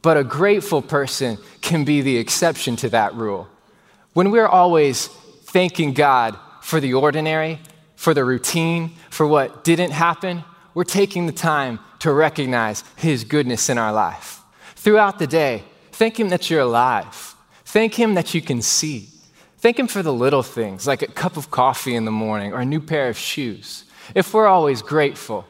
But 0.00 0.16
a 0.16 0.24
grateful 0.24 0.80
person 0.80 1.38
can 1.60 1.84
be 1.84 2.00
the 2.00 2.16
exception 2.16 2.76
to 2.76 2.88
that 2.90 3.14
rule. 3.14 3.48
When 4.14 4.30
we're 4.30 4.46
always 4.46 5.08
thanking 5.08 5.92
God 5.92 6.38
for 6.62 6.80
the 6.80 6.94
ordinary, 6.94 7.58
for 7.96 8.14
the 8.14 8.24
routine, 8.24 8.92
for 9.10 9.26
what 9.26 9.64
didn't 9.64 9.90
happen, 9.90 10.44
we're 10.72 10.84
taking 10.84 11.26
the 11.26 11.32
time 11.32 11.80
to 11.98 12.12
recognize 12.12 12.84
His 12.96 13.24
goodness 13.24 13.68
in 13.68 13.76
our 13.76 13.92
life. 13.92 14.40
Throughout 14.76 15.18
the 15.18 15.26
day, 15.26 15.64
thank 15.90 16.20
Him 16.20 16.28
that 16.28 16.48
you're 16.48 16.60
alive. 16.60 17.34
Thank 17.64 17.94
Him 17.94 18.14
that 18.14 18.34
you 18.34 18.40
can 18.40 18.62
see. 18.62 19.08
Thank 19.58 19.78
Him 19.78 19.88
for 19.88 20.02
the 20.02 20.12
little 20.12 20.44
things, 20.44 20.86
like 20.86 21.02
a 21.02 21.08
cup 21.08 21.36
of 21.36 21.50
coffee 21.50 21.96
in 21.96 22.04
the 22.04 22.12
morning 22.12 22.52
or 22.52 22.60
a 22.60 22.64
new 22.64 22.80
pair 22.80 23.08
of 23.08 23.18
shoes. 23.18 23.84
If 24.14 24.32
we're 24.32 24.46
always 24.46 24.80
grateful, 24.80 25.44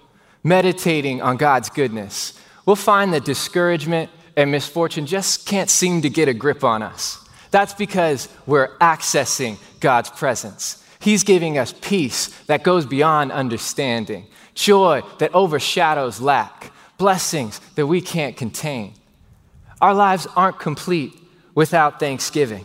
meditating 0.48 1.22
on 1.22 1.36
God's 1.36 1.70
goodness, 1.70 2.38
we'll 2.66 2.76
find 2.76 3.12
that 3.12 3.24
discouragement 3.24 4.10
and 4.36 4.50
misfortune 4.50 5.06
just 5.06 5.46
can't 5.46 5.70
seem 5.70 6.02
to 6.02 6.10
get 6.10 6.28
a 6.28 6.34
grip 6.34 6.64
on 6.64 6.82
us. 6.82 7.24
That's 7.50 7.74
because 7.74 8.28
we're 8.46 8.76
accessing 8.78 9.58
God's 9.80 10.10
presence. 10.10 10.84
He's 11.00 11.24
giving 11.24 11.58
us 11.58 11.74
peace 11.80 12.28
that 12.46 12.62
goes 12.62 12.86
beyond 12.86 13.32
understanding, 13.32 14.26
joy 14.54 15.02
that 15.18 15.34
overshadows 15.34 16.20
lack, 16.20 16.72
blessings 16.98 17.60
that 17.76 17.86
we 17.86 18.00
can't 18.00 18.36
contain. 18.36 18.94
Our 19.80 19.94
lives 19.94 20.26
aren't 20.34 20.58
complete 20.58 21.14
without 21.54 22.00
thanksgiving. 22.00 22.64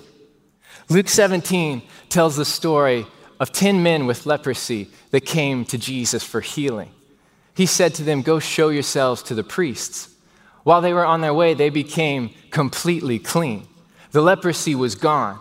Luke 0.90 1.08
17 1.08 1.82
tells 2.10 2.36
the 2.36 2.46
story 2.46 3.06
of 3.40 3.52
10 3.52 3.84
men 3.84 4.06
with 4.06 4.26
leprosy 4.26 4.90
that 5.12 5.22
came 5.22 5.66
to 5.66 5.78
Jesus 5.78 6.24
for 6.24 6.42
healing. 6.42 6.90
He 7.56 7.66
said 7.66 7.94
to 7.96 8.04
them, 8.04 8.22
Go 8.22 8.40
show 8.40 8.70
yourselves 8.70 9.22
to 9.24 9.36
the 9.36 9.44
priests. 9.44 10.10
While 10.64 10.82
they 10.82 10.94
were 10.94 11.06
on 11.06 11.22
their 11.22 11.34
way, 11.34 11.54
they 11.54 11.70
became 11.70 12.32
completely 12.50 13.20
clean. 13.20 13.68
The 14.12 14.22
leprosy 14.22 14.76
was 14.76 14.96
gone. 14.96 15.40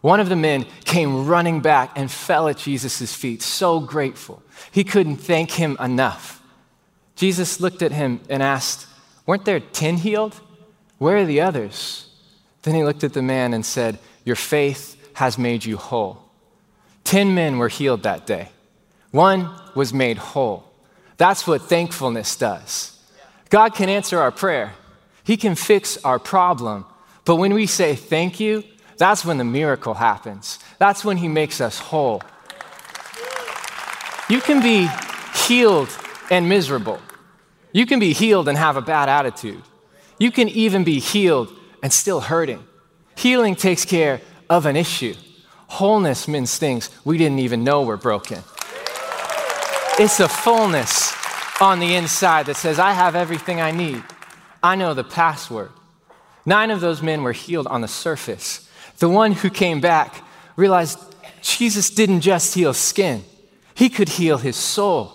One 0.00 0.20
of 0.20 0.28
the 0.28 0.36
men 0.36 0.66
came 0.84 1.26
running 1.26 1.60
back 1.60 1.90
and 1.96 2.10
fell 2.10 2.48
at 2.48 2.58
Jesus' 2.58 3.14
feet, 3.14 3.42
so 3.42 3.80
grateful. 3.80 4.42
He 4.70 4.84
couldn't 4.84 5.16
thank 5.16 5.52
him 5.52 5.76
enough. 5.80 6.42
Jesus 7.16 7.60
looked 7.60 7.82
at 7.82 7.92
him 7.92 8.20
and 8.28 8.42
asked, 8.42 8.86
Weren't 9.26 9.44
there 9.44 9.60
10 9.60 9.98
healed? 9.98 10.40
Where 10.98 11.16
are 11.16 11.24
the 11.24 11.40
others? 11.40 12.08
Then 12.62 12.74
he 12.74 12.84
looked 12.84 13.04
at 13.04 13.12
the 13.12 13.22
man 13.22 13.54
and 13.54 13.64
said, 13.64 13.98
Your 14.24 14.36
faith 14.36 14.96
has 15.14 15.38
made 15.38 15.64
you 15.64 15.76
whole. 15.76 16.22
Ten 17.02 17.34
men 17.34 17.58
were 17.58 17.68
healed 17.68 18.02
that 18.02 18.26
day, 18.26 18.50
one 19.10 19.50
was 19.74 19.94
made 19.94 20.18
whole. 20.18 20.67
That's 21.18 21.46
what 21.46 21.62
thankfulness 21.62 22.36
does. 22.36 22.98
God 23.50 23.74
can 23.74 23.88
answer 23.88 24.18
our 24.18 24.32
prayer, 24.32 24.72
He 25.24 25.36
can 25.36 25.54
fix 25.54 26.02
our 26.04 26.18
problem. 26.18 26.86
But 27.24 27.36
when 27.36 27.52
we 27.52 27.66
say 27.66 27.94
thank 27.94 28.40
you, 28.40 28.64
that's 28.96 29.22
when 29.24 29.36
the 29.36 29.44
miracle 29.44 29.94
happens. 29.94 30.58
That's 30.78 31.04
when 31.04 31.18
He 31.18 31.28
makes 31.28 31.60
us 31.60 31.78
whole. 31.78 32.22
You 34.30 34.40
can 34.40 34.62
be 34.62 34.88
healed 35.46 35.88
and 36.30 36.48
miserable. 36.48 37.00
You 37.72 37.86
can 37.86 37.98
be 37.98 38.12
healed 38.12 38.48
and 38.48 38.56
have 38.56 38.76
a 38.76 38.82
bad 38.82 39.08
attitude. 39.08 39.62
You 40.18 40.30
can 40.30 40.48
even 40.48 40.84
be 40.84 40.98
healed 41.00 41.52
and 41.82 41.92
still 41.92 42.20
hurting. 42.20 42.64
Healing 43.16 43.56
takes 43.56 43.84
care 43.84 44.20
of 44.48 44.66
an 44.66 44.76
issue. 44.76 45.14
Wholeness 45.68 46.28
means 46.28 46.56
things 46.56 46.90
we 47.04 47.18
didn't 47.18 47.40
even 47.40 47.64
know 47.64 47.82
were 47.82 47.96
broken. 47.96 48.42
It's 50.00 50.20
a 50.20 50.28
fullness 50.28 51.12
on 51.60 51.80
the 51.80 51.96
inside 51.96 52.46
that 52.46 52.56
says, 52.56 52.78
I 52.78 52.92
have 52.92 53.16
everything 53.16 53.60
I 53.60 53.72
need. 53.72 54.04
I 54.62 54.76
know 54.76 54.94
the 54.94 55.02
password. 55.02 55.70
Nine 56.46 56.70
of 56.70 56.80
those 56.80 57.02
men 57.02 57.24
were 57.24 57.32
healed 57.32 57.66
on 57.66 57.80
the 57.80 57.88
surface. 57.88 58.70
The 58.98 59.08
one 59.08 59.32
who 59.32 59.50
came 59.50 59.80
back 59.80 60.22
realized 60.54 61.00
Jesus 61.42 61.90
didn't 61.90 62.20
just 62.20 62.54
heal 62.54 62.74
skin, 62.74 63.24
he 63.74 63.88
could 63.88 64.08
heal 64.08 64.38
his 64.38 64.54
soul. 64.54 65.14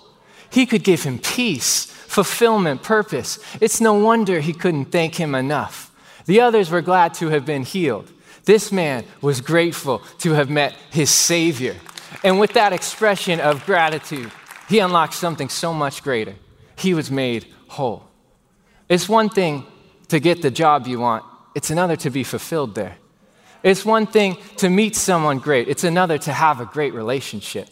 He 0.49 0.65
could 0.65 0.83
give 0.83 1.01
him 1.01 1.17
peace, 1.17 1.85
fulfillment, 1.85 2.83
purpose. 2.83 3.39
It's 3.59 3.81
no 3.81 3.93
wonder 3.95 4.39
he 4.39 4.53
couldn't 4.53 4.91
thank 4.91 5.15
him 5.15 5.33
enough. 5.33 5.91
The 6.25 6.41
others 6.41 6.69
were 6.69 6.81
glad 6.81 7.15
to 7.15 7.29
have 7.29 7.43
been 7.43 7.63
healed. 7.63 8.11
This 8.45 8.71
man 8.71 9.05
was 9.21 9.41
grateful 9.41 10.03
to 10.19 10.33
have 10.33 10.51
met 10.51 10.75
his 10.91 11.09
Savior. 11.09 11.75
And 12.23 12.39
with 12.39 12.53
that 12.53 12.71
expression 12.71 13.39
of 13.39 13.65
gratitude, 13.65 14.31
he 14.69 14.79
unlocked 14.79 15.13
something 15.13 15.49
so 15.49 15.73
much 15.73 16.03
greater. 16.03 16.35
He 16.75 16.93
was 16.93 17.11
made 17.11 17.45
whole. 17.67 18.05
It's 18.89 19.07
one 19.09 19.29
thing 19.29 19.65
to 20.09 20.19
get 20.19 20.41
the 20.41 20.51
job 20.51 20.87
you 20.87 20.99
want, 20.99 21.23
it's 21.55 21.69
another 21.69 21.95
to 21.97 22.09
be 22.09 22.23
fulfilled 22.23 22.75
there. 22.75 22.97
It's 23.63 23.85
one 23.85 24.05
thing 24.05 24.37
to 24.57 24.69
meet 24.69 24.95
someone 24.95 25.39
great, 25.39 25.67
it's 25.67 25.83
another 25.83 26.17
to 26.19 26.33
have 26.33 26.59
a 26.59 26.65
great 26.65 26.93
relationship. 26.93 27.69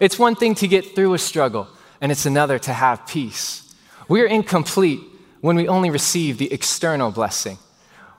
It's 0.00 0.18
one 0.18 0.34
thing 0.34 0.54
to 0.56 0.68
get 0.68 0.94
through 0.94 1.14
a 1.14 1.18
struggle, 1.18 1.68
and 2.00 2.10
it's 2.12 2.26
another 2.26 2.58
to 2.60 2.72
have 2.72 3.06
peace. 3.06 3.74
We're 4.08 4.26
incomplete 4.26 5.00
when 5.40 5.56
we 5.56 5.68
only 5.68 5.90
receive 5.90 6.38
the 6.38 6.52
external 6.52 7.10
blessing. 7.10 7.58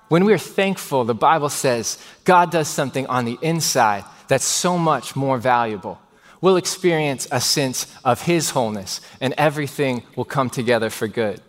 When 0.10 0.25
we're 0.25 0.38
thankful, 0.38 1.06
the 1.06 1.15
Bible 1.15 1.50
says 1.50 1.98
God 2.25 2.51
does 2.51 2.68
something 2.68 3.08
on 3.08 3.25
the 3.25 3.39
inside 3.42 4.03
that's 4.27 4.46
so 4.46 4.77
much 4.77 5.15
more 5.15 5.38
valuable. 5.38 6.00
We'll 6.44 6.58
experience 6.58 7.26
a 7.32 7.40
sense 7.40 7.88
of 8.04 8.22
His 8.24 8.50
wholeness, 8.50 9.00
and 9.22 9.34
everything 9.38 10.04
will 10.18 10.26
come 10.26 10.50
together 10.50 10.90
for 10.90 11.08
good. 11.08 11.40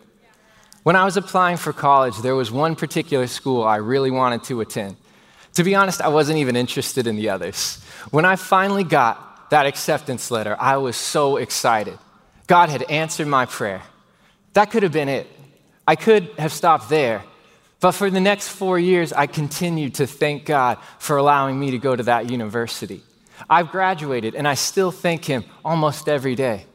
When 0.83 0.95
I 0.95 1.03
was 1.03 1.17
applying 1.17 1.57
for 1.57 1.73
college, 1.73 2.17
there 2.19 2.33
was 2.33 2.49
one 2.49 2.77
particular 2.77 3.27
school 3.27 3.65
I 3.65 3.75
really 3.75 4.09
wanted 4.09 4.45
to 4.45 4.61
attend. 4.61 4.95
To 5.55 5.65
be 5.65 5.75
honest, 5.75 5.99
I 5.99 6.07
wasn't 6.07 6.37
even 6.37 6.55
interested 6.55 7.07
in 7.07 7.17
the 7.17 7.27
others. 7.27 7.83
When 8.11 8.23
I 8.23 8.37
finally 8.37 8.85
got 8.85 9.49
that 9.49 9.65
acceptance 9.65 10.31
letter, 10.31 10.55
I 10.57 10.77
was 10.77 10.95
so 10.95 11.35
excited. 11.35 11.99
God 12.47 12.69
had 12.69 12.83
answered 12.83 13.27
my 13.27 13.45
prayer. 13.47 13.81
That 14.53 14.71
could 14.71 14.83
have 14.83 14.93
been 14.93 15.09
it. 15.09 15.27
I 15.85 15.97
could 15.97 16.29
have 16.37 16.53
stopped 16.53 16.87
there 16.89 17.21
but 17.85 17.91
for 17.91 18.09
the 18.09 18.19
next 18.19 18.49
four 18.49 18.79
years, 18.79 19.13
I 19.13 19.27
continued 19.27 19.95
to 19.95 20.07
thank 20.07 20.45
God 20.45 20.79
for 20.97 21.17
allowing 21.17 21.59
me 21.59 21.69
to 21.69 21.77
go 21.77 21.95
to 21.95 22.01
that 22.03 22.31
university. 22.31 23.03
I've 23.49 23.71
graduated, 23.71 24.35
and 24.35 24.47
I 24.47 24.53
still 24.53 24.91
thank 24.91 25.25
Him 25.25 25.45
almost 25.63 26.07
every 26.09 26.35
day. 26.35 26.65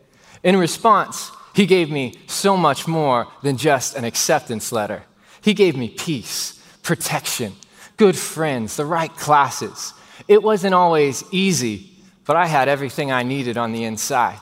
In 0.42 0.56
response, 0.56 1.30
He 1.54 1.66
gave 1.66 1.90
me 1.90 2.14
so 2.26 2.56
much 2.56 2.86
more 2.86 3.26
than 3.42 3.56
just 3.56 3.96
an 3.96 4.04
acceptance 4.04 4.72
letter. 4.72 5.02
He 5.40 5.54
gave 5.54 5.76
me 5.76 5.88
peace, 5.88 6.60
protection, 6.82 7.54
good 7.96 8.16
friends, 8.16 8.76
the 8.76 8.86
right 8.86 9.14
classes. 9.16 9.94
It 10.28 10.42
wasn't 10.42 10.74
always 10.74 11.24
easy, 11.32 11.90
but 12.24 12.36
I 12.36 12.46
had 12.46 12.68
everything 12.68 13.10
I 13.10 13.22
needed 13.22 13.56
on 13.56 13.72
the 13.72 13.84
inside. 13.84 14.38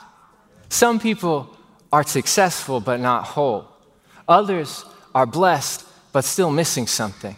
Some 0.69 1.01
people 1.01 1.57
are 1.93 2.05
successful 2.05 2.81
but 2.81 3.01
not 3.01 3.25
whole. 3.25 3.69
Others 4.29 4.85
are 5.15 5.27
blessed 5.27 5.87
but 6.13 6.25
still 6.25 6.51
missing 6.51 6.87
something. 6.87 7.37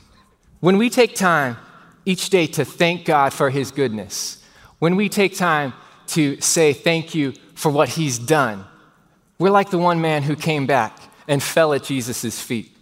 When 0.60 0.76
we 0.76 0.90
take 0.90 1.14
time 1.14 1.56
each 2.04 2.30
day 2.30 2.46
to 2.48 2.64
thank 2.64 3.04
God 3.04 3.32
for 3.32 3.50
His 3.50 3.70
goodness, 3.70 4.39
when 4.80 4.96
we 4.96 5.08
take 5.08 5.36
time 5.36 5.72
to 6.08 6.40
say 6.40 6.72
thank 6.72 7.14
you 7.14 7.32
for 7.54 7.70
what 7.70 7.90
He's 7.90 8.18
done, 8.18 8.64
we're 9.38 9.50
like 9.50 9.70
the 9.70 9.78
one 9.78 10.00
man 10.00 10.24
who 10.24 10.34
came 10.34 10.66
back 10.66 10.98
and 11.28 11.40
fell 11.40 11.72
at 11.72 11.84
Jesus' 11.84 12.40
feet. 12.40 12.76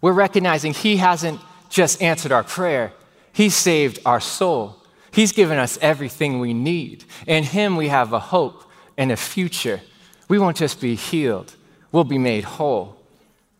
We're 0.00 0.12
recognizing 0.12 0.72
He 0.72 0.98
hasn't 0.98 1.40
just 1.68 2.00
answered 2.00 2.30
our 2.30 2.44
prayer, 2.44 2.92
He 3.32 3.48
saved 3.48 3.98
our 4.06 4.20
soul. 4.20 4.76
He's 5.12 5.32
given 5.32 5.58
us 5.58 5.76
everything 5.82 6.38
we 6.38 6.54
need. 6.54 7.04
In 7.26 7.42
Him, 7.42 7.76
we 7.76 7.88
have 7.88 8.12
a 8.12 8.20
hope 8.20 8.62
and 8.96 9.10
a 9.10 9.16
future. 9.16 9.80
We 10.28 10.38
won't 10.38 10.56
just 10.56 10.80
be 10.80 10.94
healed, 10.94 11.56
we'll 11.90 12.04
be 12.04 12.18
made 12.18 12.44
whole. 12.44 12.96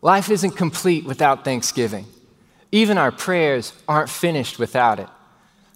Life 0.02 0.30
isn't 0.30 0.52
complete 0.52 1.04
without 1.04 1.44
thanksgiving. 1.44 2.06
Even 2.72 2.98
our 2.98 3.10
prayers 3.10 3.72
aren't 3.88 4.08
finished 4.08 4.58
without 4.58 5.00
it. 5.00 5.08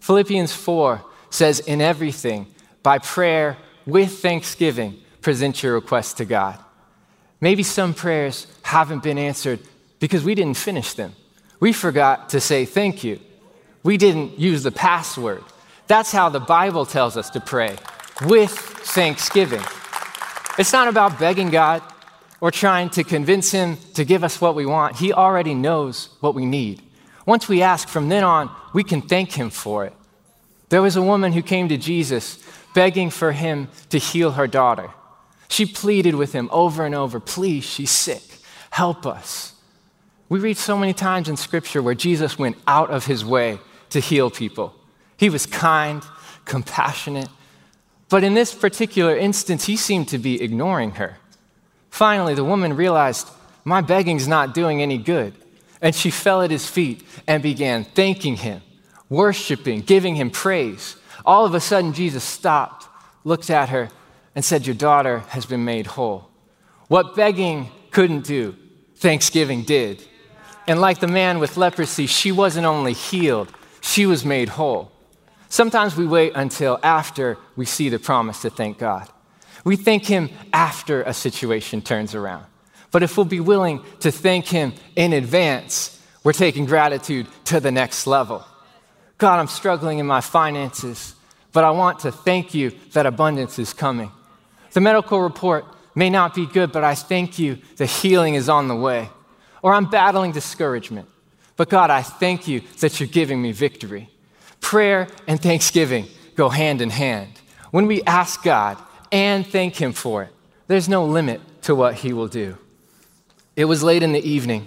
Philippians 0.00 0.54
4 0.54 1.02
says, 1.34 1.60
In 1.60 1.80
everything, 1.80 2.46
by 2.82 2.98
prayer 2.98 3.56
with 3.86 4.18
thanksgiving, 4.20 5.00
present 5.20 5.62
your 5.62 5.74
requests 5.74 6.14
to 6.14 6.24
God. 6.24 6.58
Maybe 7.40 7.62
some 7.62 7.92
prayers 7.92 8.46
haven't 8.62 9.02
been 9.02 9.18
answered 9.18 9.60
because 9.98 10.24
we 10.24 10.34
didn't 10.34 10.56
finish 10.56 10.94
them. 10.94 11.14
We 11.60 11.72
forgot 11.72 12.30
to 12.30 12.40
say 12.40 12.64
thank 12.64 13.04
you. 13.04 13.20
We 13.82 13.96
didn't 13.96 14.38
use 14.38 14.62
the 14.62 14.72
password. 14.72 15.42
That's 15.86 16.12
how 16.12 16.28
the 16.30 16.40
Bible 16.40 16.86
tells 16.86 17.16
us 17.16 17.30
to 17.30 17.40
pray 17.40 17.76
with 18.22 18.50
thanksgiving. 18.50 19.62
It's 20.58 20.72
not 20.72 20.88
about 20.88 21.18
begging 21.18 21.50
God 21.50 21.82
or 22.40 22.50
trying 22.50 22.90
to 22.90 23.04
convince 23.04 23.50
Him 23.50 23.76
to 23.94 24.04
give 24.04 24.24
us 24.24 24.40
what 24.40 24.54
we 24.54 24.66
want. 24.66 24.96
He 24.96 25.12
already 25.12 25.54
knows 25.54 26.10
what 26.20 26.34
we 26.34 26.46
need. 26.46 26.82
Once 27.26 27.48
we 27.48 27.62
ask, 27.62 27.88
from 27.88 28.08
then 28.08 28.24
on, 28.24 28.50
we 28.72 28.84
can 28.84 29.02
thank 29.02 29.32
Him 29.32 29.50
for 29.50 29.84
it. 29.84 29.94
There 30.74 30.82
was 30.82 30.96
a 30.96 31.02
woman 31.02 31.32
who 31.32 31.40
came 31.40 31.68
to 31.68 31.76
Jesus 31.76 32.42
begging 32.74 33.08
for 33.08 33.30
Him 33.30 33.68
to 33.90 33.98
heal 33.98 34.32
her 34.32 34.48
daughter. 34.48 34.90
She 35.46 35.66
pleaded 35.66 36.16
with 36.16 36.32
Him 36.32 36.48
over 36.50 36.84
and 36.84 36.96
over, 36.96 37.20
Please, 37.20 37.62
she's 37.62 37.92
sick. 37.92 38.24
Help 38.70 39.06
us. 39.06 39.54
We 40.28 40.40
read 40.40 40.56
so 40.56 40.76
many 40.76 40.92
times 40.92 41.28
in 41.28 41.36
Scripture 41.36 41.80
where 41.80 41.94
Jesus 41.94 42.40
went 42.40 42.56
out 42.66 42.90
of 42.90 43.06
His 43.06 43.24
way 43.24 43.60
to 43.90 44.00
heal 44.00 44.30
people. 44.32 44.74
He 45.16 45.30
was 45.30 45.46
kind, 45.46 46.02
compassionate, 46.44 47.28
but 48.08 48.24
in 48.24 48.34
this 48.34 48.52
particular 48.52 49.16
instance, 49.16 49.66
he 49.66 49.76
seemed 49.76 50.08
to 50.08 50.18
be 50.18 50.42
ignoring 50.42 50.90
her. 50.96 51.18
Finally, 51.88 52.34
the 52.34 52.42
woman 52.42 52.74
realized, 52.74 53.28
My 53.62 53.80
begging's 53.80 54.26
not 54.26 54.54
doing 54.54 54.82
any 54.82 54.98
good. 54.98 55.34
And 55.80 55.94
she 55.94 56.10
fell 56.10 56.42
at 56.42 56.50
his 56.50 56.68
feet 56.68 57.04
and 57.28 57.44
began 57.44 57.84
thanking 57.84 58.34
him, 58.34 58.60
worshiping, 59.08 59.80
giving 59.80 60.16
him 60.16 60.30
praise. 60.30 60.96
All 61.24 61.44
of 61.44 61.54
a 61.54 61.60
sudden, 61.60 61.92
Jesus 61.92 62.24
stopped, 62.24 62.88
looked 63.24 63.50
at 63.50 63.68
her, 63.70 63.88
and 64.34 64.44
said, 64.44 64.66
Your 64.66 64.74
daughter 64.74 65.20
has 65.28 65.46
been 65.46 65.64
made 65.64 65.86
whole. 65.86 66.28
What 66.88 67.16
begging 67.16 67.70
couldn't 67.90 68.24
do, 68.24 68.56
thanksgiving 68.96 69.62
did. 69.62 70.02
And 70.66 70.80
like 70.80 71.00
the 71.00 71.08
man 71.08 71.38
with 71.38 71.56
leprosy, 71.56 72.06
she 72.06 72.32
wasn't 72.32 72.66
only 72.66 72.92
healed, 72.92 73.52
she 73.80 74.06
was 74.06 74.24
made 74.24 74.48
whole. 74.48 74.90
Sometimes 75.48 75.94
we 75.94 76.06
wait 76.06 76.32
until 76.34 76.80
after 76.82 77.38
we 77.54 77.64
see 77.64 77.88
the 77.88 77.98
promise 77.98 78.42
to 78.42 78.50
thank 78.50 78.78
God. 78.78 79.08
We 79.64 79.76
thank 79.76 80.04
Him 80.04 80.30
after 80.52 81.02
a 81.02 81.14
situation 81.14 81.80
turns 81.80 82.14
around. 82.14 82.44
But 82.90 83.02
if 83.02 83.16
we'll 83.16 83.24
be 83.24 83.40
willing 83.40 83.82
to 84.00 84.10
thank 84.10 84.46
Him 84.46 84.72
in 84.96 85.12
advance, 85.12 86.00
we're 86.22 86.32
taking 86.32 86.66
gratitude 86.66 87.26
to 87.46 87.60
the 87.60 87.70
next 87.70 88.06
level. 88.06 88.44
God, 89.24 89.40
I'm 89.40 89.46
struggling 89.46 90.00
in 90.00 90.06
my 90.06 90.20
finances, 90.20 91.14
but 91.52 91.64
I 91.64 91.70
want 91.70 92.00
to 92.00 92.12
thank 92.12 92.52
you 92.52 92.72
that 92.92 93.06
abundance 93.06 93.58
is 93.58 93.72
coming. 93.72 94.12
The 94.74 94.82
medical 94.82 95.18
report 95.18 95.64
may 95.94 96.10
not 96.10 96.34
be 96.34 96.44
good, 96.44 96.72
but 96.72 96.84
I 96.84 96.94
thank 96.94 97.38
you 97.38 97.56
that 97.76 97.86
healing 97.86 98.34
is 98.34 98.50
on 98.50 98.68
the 98.68 98.76
way. 98.76 99.08
Or 99.62 99.72
I'm 99.72 99.88
battling 99.88 100.32
discouragement, 100.32 101.08
but 101.56 101.70
God, 101.70 101.88
I 101.88 102.02
thank 102.02 102.46
you 102.46 102.60
that 102.80 103.00
you're 103.00 103.06
giving 103.06 103.40
me 103.40 103.52
victory. 103.52 104.10
Prayer 104.60 105.08
and 105.26 105.40
thanksgiving 105.40 106.04
go 106.34 106.50
hand 106.50 106.82
in 106.82 106.90
hand. 106.90 107.32
When 107.70 107.86
we 107.86 108.02
ask 108.02 108.42
God 108.42 108.76
and 109.10 109.46
thank 109.46 109.76
Him 109.76 109.94
for 109.94 110.24
it, 110.24 110.34
there's 110.66 110.86
no 110.86 111.06
limit 111.06 111.40
to 111.62 111.74
what 111.74 111.94
He 111.94 112.12
will 112.12 112.28
do. 112.28 112.58
It 113.56 113.64
was 113.64 113.82
late 113.82 114.02
in 114.02 114.12
the 114.12 114.28
evening, 114.28 114.66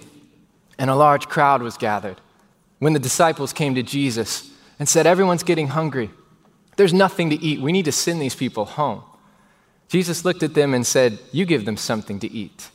and 0.78 0.90
a 0.90 0.96
large 0.96 1.28
crowd 1.28 1.62
was 1.62 1.76
gathered 1.76 2.20
when 2.78 2.92
the 2.92 2.98
disciples 2.98 3.52
came 3.52 3.74
to 3.74 3.82
Jesus 3.82 4.50
and 4.78 4.88
said, 4.88 5.06
Everyone's 5.06 5.42
getting 5.42 5.68
hungry. 5.68 6.10
There's 6.76 6.94
nothing 6.94 7.30
to 7.30 7.36
eat. 7.36 7.60
We 7.60 7.72
need 7.72 7.86
to 7.86 7.92
send 7.92 8.22
these 8.22 8.36
people 8.36 8.64
home. 8.64 9.02
Jesus 9.88 10.24
looked 10.24 10.42
at 10.42 10.54
them 10.54 10.74
and 10.74 10.86
said, 10.86 11.18
You 11.32 11.44
give 11.44 11.64
them 11.64 11.76
something 11.76 12.20
to 12.20 12.30
eat. 12.30 12.70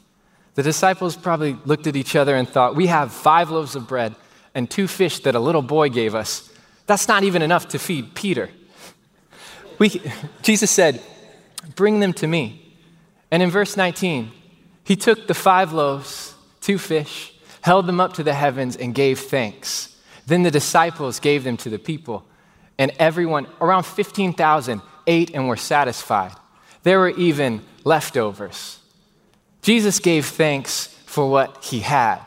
The 0.55 0.63
disciples 0.63 1.15
probably 1.15 1.57
looked 1.65 1.87
at 1.87 1.95
each 1.95 2.15
other 2.15 2.35
and 2.35 2.47
thought, 2.47 2.75
We 2.75 2.87
have 2.87 3.11
five 3.11 3.49
loaves 3.49 3.75
of 3.75 3.87
bread 3.87 4.15
and 4.53 4.69
two 4.69 4.87
fish 4.87 5.19
that 5.19 5.35
a 5.35 5.39
little 5.39 5.61
boy 5.61 5.89
gave 5.89 6.15
us. 6.15 6.51
That's 6.85 7.07
not 7.07 7.23
even 7.23 7.41
enough 7.41 7.69
to 7.69 7.79
feed 7.79 8.13
Peter. 8.13 8.49
We, 9.79 10.01
Jesus 10.41 10.69
said, 10.69 11.01
Bring 11.75 11.99
them 11.99 12.13
to 12.13 12.27
me. 12.27 12.59
And 13.31 13.41
in 13.41 13.49
verse 13.49 13.77
19, 13.77 14.31
he 14.83 14.95
took 14.95 15.27
the 15.27 15.33
five 15.33 15.71
loaves, 15.73 16.35
two 16.61 16.77
fish, 16.77 17.33
held 17.61 17.87
them 17.87 17.99
up 17.99 18.13
to 18.13 18.23
the 18.23 18.33
heavens, 18.33 18.75
and 18.75 18.93
gave 18.93 19.19
thanks. 19.19 19.92
Then 20.25 20.43
the 20.43 20.51
disciples 20.51 21.19
gave 21.19 21.43
them 21.43 21.57
to 21.57 21.69
the 21.69 21.79
people, 21.79 22.25
and 22.77 22.91
everyone, 22.99 23.47
around 23.61 23.83
15,000, 23.83 24.81
ate 25.05 25.31
and 25.33 25.47
were 25.47 25.57
satisfied. 25.57 26.33
There 26.83 26.99
were 26.99 27.09
even 27.09 27.61
leftovers. 27.83 28.79
Jesus 29.61 29.99
gave 29.99 30.25
thanks 30.25 30.87
for 31.05 31.29
what 31.29 31.63
he 31.63 31.79
had, 31.79 32.19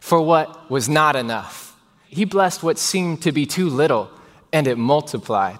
for 0.00 0.20
what 0.20 0.70
was 0.70 0.88
not 0.88 1.16
enough. 1.16 1.76
He 2.08 2.24
blessed 2.24 2.62
what 2.62 2.78
seemed 2.78 3.22
to 3.22 3.32
be 3.32 3.46
too 3.46 3.68
little, 3.68 4.10
and 4.52 4.66
it 4.66 4.76
multiplied. 4.76 5.58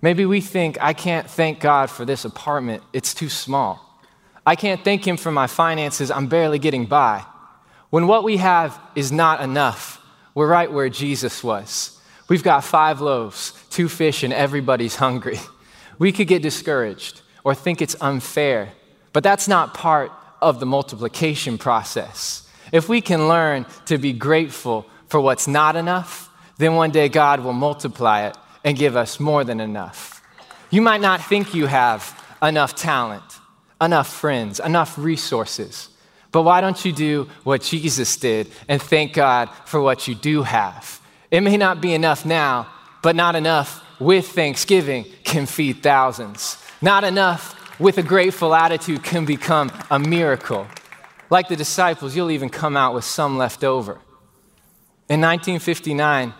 Maybe 0.00 0.24
we 0.24 0.40
think, 0.40 0.78
I 0.80 0.92
can't 0.92 1.28
thank 1.28 1.60
God 1.60 1.90
for 1.90 2.04
this 2.04 2.24
apartment, 2.24 2.82
it's 2.92 3.14
too 3.14 3.28
small. 3.28 4.00
I 4.46 4.56
can't 4.56 4.82
thank 4.82 5.06
Him 5.06 5.16
for 5.16 5.32
my 5.32 5.46
finances, 5.46 6.10
I'm 6.10 6.28
barely 6.28 6.58
getting 6.58 6.86
by. 6.86 7.24
When 7.90 8.06
what 8.06 8.24
we 8.24 8.36
have 8.36 8.78
is 8.94 9.10
not 9.10 9.40
enough, 9.40 9.97
we're 10.38 10.46
right 10.46 10.70
where 10.70 10.88
Jesus 10.88 11.42
was. 11.42 11.98
We've 12.28 12.44
got 12.44 12.62
five 12.62 13.00
loaves, 13.00 13.52
two 13.70 13.88
fish, 13.88 14.22
and 14.22 14.32
everybody's 14.32 14.94
hungry. 14.94 15.40
We 15.98 16.12
could 16.12 16.28
get 16.28 16.42
discouraged 16.42 17.22
or 17.42 17.56
think 17.56 17.82
it's 17.82 17.96
unfair, 18.00 18.68
but 19.12 19.24
that's 19.24 19.48
not 19.48 19.74
part 19.74 20.12
of 20.40 20.60
the 20.60 20.66
multiplication 20.66 21.58
process. 21.58 22.48
If 22.70 22.88
we 22.88 23.00
can 23.00 23.26
learn 23.26 23.66
to 23.86 23.98
be 23.98 24.12
grateful 24.12 24.86
for 25.08 25.20
what's 25.20 25.48
not 25.48 25.74
enough, 25.74 26.30
then 26.58 26.76
one 26.76 26.92
day 26.92 27.08
God 27.08 27.40
will 27.40 27.52
multiply 27.52 28.28
it 28.28 28.36
and 28.62 28.78
give 28.78 28.94
us 28.94 29.18
more 29.18 29.42
than 29.42 29.58
enough. 29.58 30.22
You 30.70 30.82
might 30.82 31.00
not 31.00 31.20
think 31.20 31.52
you 31.52 31.66
have 31.66 32.14
enough 32.40 32.76
talent, 32.76 33.24
enough 33.80 34.06
friends, 34.06 34.60
enough 34.60 34.96
resources, 34.98 35.88
but 36.38 36.44
why 36.44 36.60
don't 36.60 36.84
you 36.84 36.92
do 36.92 37.28
what 37.42 37.62
Jesus 37.62 38.16
did 38.16 38.48
and 38.68 38.80
thank 38.80 39.12
God 39.12 39.50
for 39.64 39.80
what 39.80 40.06
you 40.06 40.14
do 40.14 40.44
have? 40.44 41.00
It 41.32 41.40
may 41.40 41.56
not 41.56 41.80
be 41.80 41.94
enough 41.94 42.24
now, 42.24 42.68
but 43.02 43.16
not 43.16 43.34
enough 43.34 43.82
with 43.98 44.28
thanksgiving 44.28 45.06
can 45.24 45.46
feed 45.46 45.82
thousands. 45.82 46.56
Not 46.80 47.02
enough 47.02 47.80
with 47.80 47.98
a 47.98 48.04
grateful 48.04 48.54
attitude 48.54 49.02
can 49.02 49.24
become 49.24 49.72
a 49.90 49.98
miracle. 49.98 50.68
Like 51.28 51.48
the 51.48 51.56
disciples, 51.56 52.14
you'll 52.14 52.30
even 52.30 52.50
come 52.50 52.76
out 52.76 52.94
with 52.94 53.04
some 53.04 53.36
left 53.36 53.64
over. 53.64 53.94
In 55.08 55.20
1959, 55.20 56.34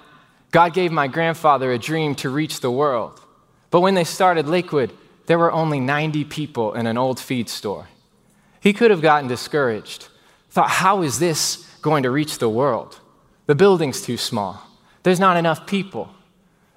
God 0.53 0.75
gave 0.75 0.93
my 0.93 1.09
grandfather 1.09 1.73
a 1.73 1.77
dream 1.79 2.15
to 2.15 2.31
reach 2.31 2.61
the 2.61 2.71
world. 2.71 3.21
But 3.73 3.81
when 3.81 3.95
they 3.95 4.05
started 4.05 4.47
Lakewood, 4.47 4.93
there 5.27 5.41
were 5.41 5.51
only 5.51 5.81
90 5.81 6.25
people 6.27 6.75
in 6.75 6.87
an 6.87 6.97
old 6.97 7.19
feed 7.19 7.49
store. 7.49 7.89
He 8.69 8.75
could 8.75 8.91
have 8.91 9.01
gotten 9.01 9.31
discouraged, 9.31 10.09
thought, 10.51 10.69
how 10.69 11.01
is 11.01 11.19
this 11.19 11.67
going 11.81 12.03
to 12.03 12.11
reach 12.11 12.37
the 12.37 12.51
world? 12.51 13.01
The 13.47 13.55
building's 13.55 14.03
too 14.03 14.19
small. 14.19 14.63
There's 15.05 15.19
not 15.19 15.39
enough 15.39 15.67
people. 15.67 16.11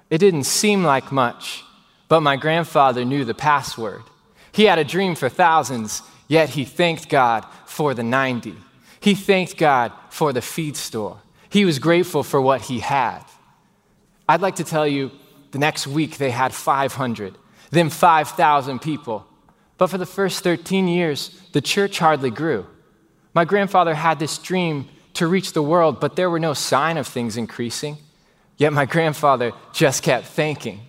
It 0.08 0.16
didn't 0.16 0.44
seem 0.44 0.84
like 0.84 1.12
much, 1.12 1.62
but 2.08 2.22
my 2.22 2.36
grandfather 2.36 3.04
knew 3.04 3.26
the 3.26 3.34
password. 3.34 4.04
He 4.52 4.64
had 4.64 4.78
a 4.78 4.84
dream 4.84 5.14
for 5.14 5.28
thousands, 5.28 6.00
yet 6.28 6.48
he 6.48 6.64
thanked 6.64 7.10
God 7.10 7.44
for 7.66 7.92
the 7.92 8.02
90. 8.02 8.54
He 8.98 9.14
thanked 9.14 9.58
God 9.58 9.92
for 10.08 10.32
the 10.32 10.40
feed 10.40 10.78
store. 10.78 11.18
He 11.50 11.66
was 11.66 11.78
grateful 11.78 12.22
for 12.22 12.40
what 12.40 12.62
he 12.62 12.78
had. 12.78 13.22
I'd 14.26 14.40
like 14.40 14.56
to 14.56 14.64
tell 14.64 14.86
you 14.86 15.10
the 15.50 15.58
next 15.58 15.86
week 15.86 16.16
they 16.16 16.30
had 16.30 16.54
500, 16.54 17.36
then 17.70 17.90
5,000 17.90 18.80
people. 18.80 19.26
But 19.82 19.90
for 19.90 19.98
the 19.98 20.06
first 20.06 20.44
13 20.44 20.86
years, 20.86 21.36
the 21.50 21.60
church 21.60 21.98
hardly 21.98 22.30
grew. 22.30 22.68
My 23.34 23.44
grandfather 23.44 23.94
had 23.94 24.20
this 24.20 24.38
dream 24.38 24.88
to 25.14 25.26
reach 25.26 25.54
the 25.54 25.60
world, 25.60 25.98
but 25.98 26.14
there 26.14 26.30
were 26.30 26.38
no 26.38 26.54
sign 26.54 26.96
of 26.98 27.08
things 27.08 27.36
increasing. 27.36 27.96
Yet 28.56 28.72
my 28.72 28.84
grandfather 28.84 29.50
just 29.72 30.04
kept 30.04 30.26
thanking. 30.26 30.82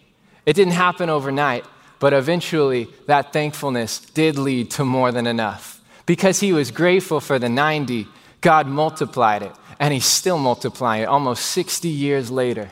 It 0.46 0.54
didn't 0.54 0.74
happen 0.74 1.10
overnight, 1.10 1.66
but 1.98 2.14
eventually 2.14 2.88
that 3.08 3.34
thankfulness 3.34 4.00
did 4.00 4.38
lead 4.38 4.70
to 4.78 4.86
more 4.86 5.12
than 5.12 5.26
enough. 5.26 5.82
Because 6.06 6.40
he 6.40 6.54
was 6.54 6.70
grateful 6.70 7.20
for 7.20 7.40
the 7.40 7.50
90, 7.50 8.06
God 8.42 8.68
multiplied 8.68 9.42
it 9.42 9.54
and 9.80 9.92
he's 9.92 10.06
still 10.06 10.38
multiplying 10.38 11.02
it 11.02 11.06
almost 11.08 11.48
60 11.48 11.90
years 11.90 12.30
later. 12.30 12.70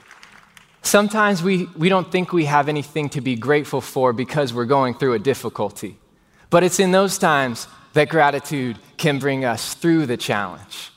Sometimes 0.84 1.42
we, 1.42 1.66
we 1.76 1.90
don't 1.90 2.12
think 2.12 2.32
we 2.32 2.46
have 2.46 2.70
anything 2.70 3.10
to 3.10 3.22
be 3.22 3.36
grateful 3.36 3.82
for 3.82 4.14
because 4.14 4.54
we're 4.54 4.66
going 4.66 4.94
through 4.94 5.14
a 5.14 5.20
difficulty. 5.20 5.98
But 6.52 6.64
it's 6.64 6.80
in 6.80 6.92
those 6.92 7.18
times 7.18 7.68
that 7.94 8.10
gratitude 8.10 8.78
can 8.98 9.18
bring 9.18 9.44
us 9.44 9.74
through 9.74 10.06
the 10.06 10.18
challenge. 10.18 10.92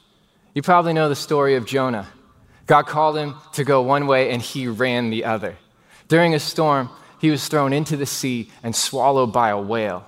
You 0.53 0.61
probably 0.61 0.93
know 0.93 1.09
the 1.09 1.17
story 1.17 1.55
of 1.55 1.65
Jonah. 1.65 2.09
God 2.67 2.87
called 2.87 3.17
him 3.17 3.35
to 3.55 3.65
go 3.65 3.81
one 3.81 4.07
way 4.07 4.31
and 4.31 4.43
he 4.43 4.67
ran 4.67 5.11
the 5.11 5.25
other. 5.25 5.57
During 6.09 6.35
a 6.35 6.41
storm, 6.41 6.91
he 7.21 7.31
was 7.31 7.49
thrown 7.49 7.73
into 7.73 7.97
the 7.97 8.07
sea 8.07 8.51
and 8.63 8.75
swallowed 8.75 9.33
by 9.33 9.51
a 9.51 9.61
whale. 9.61 10.07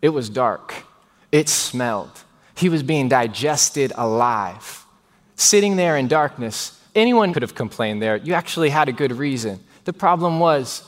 It 0.00 0.10
was 0.10 0.28
dark. 0.28 0.74
It 1.30 1.48
smelled. 1.48 2.24
He 2.54 2.68
was 2.68 2.82
being 2.82 3.08
digested 3.08 3.92
alive. 3.96 4.84
Sitting 5.36 5.76
there 5.76 5.96
in 5.96 6.06
darkness, 6.06 6.78
anyone 6.94 7.32
could 7.32 7.42
have 7.42 7.54
complained 7.54 8.02
there. 8.02 8.16
You 8.16 8.34
actually 8.34 8.70
had 8.70 8.88
a 8.88 8.92
good 8.92 9.12
reason. 9.12 9.60
The 9.84 9.92
problem 9.92 10.38
was 10.38 10.84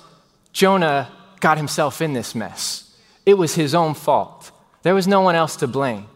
Jonah 0.52 1.10
got 1.40 1.56
himself 1.56 2.02
in 2.02 2.12
this 2.12 2.34
mess. 2.34 2.93
It 3.26 3.34
was 3.34 3.54
his 3.54 3.74
own 3.74 3.94
fault. 3.94 4.50
There 4.82 4.94
was 4.94 5.08
no 5.08 5.20
one 5.20 5.34
else 5.34 5.56
to 5.56 5.66
blame. 5.66 6.06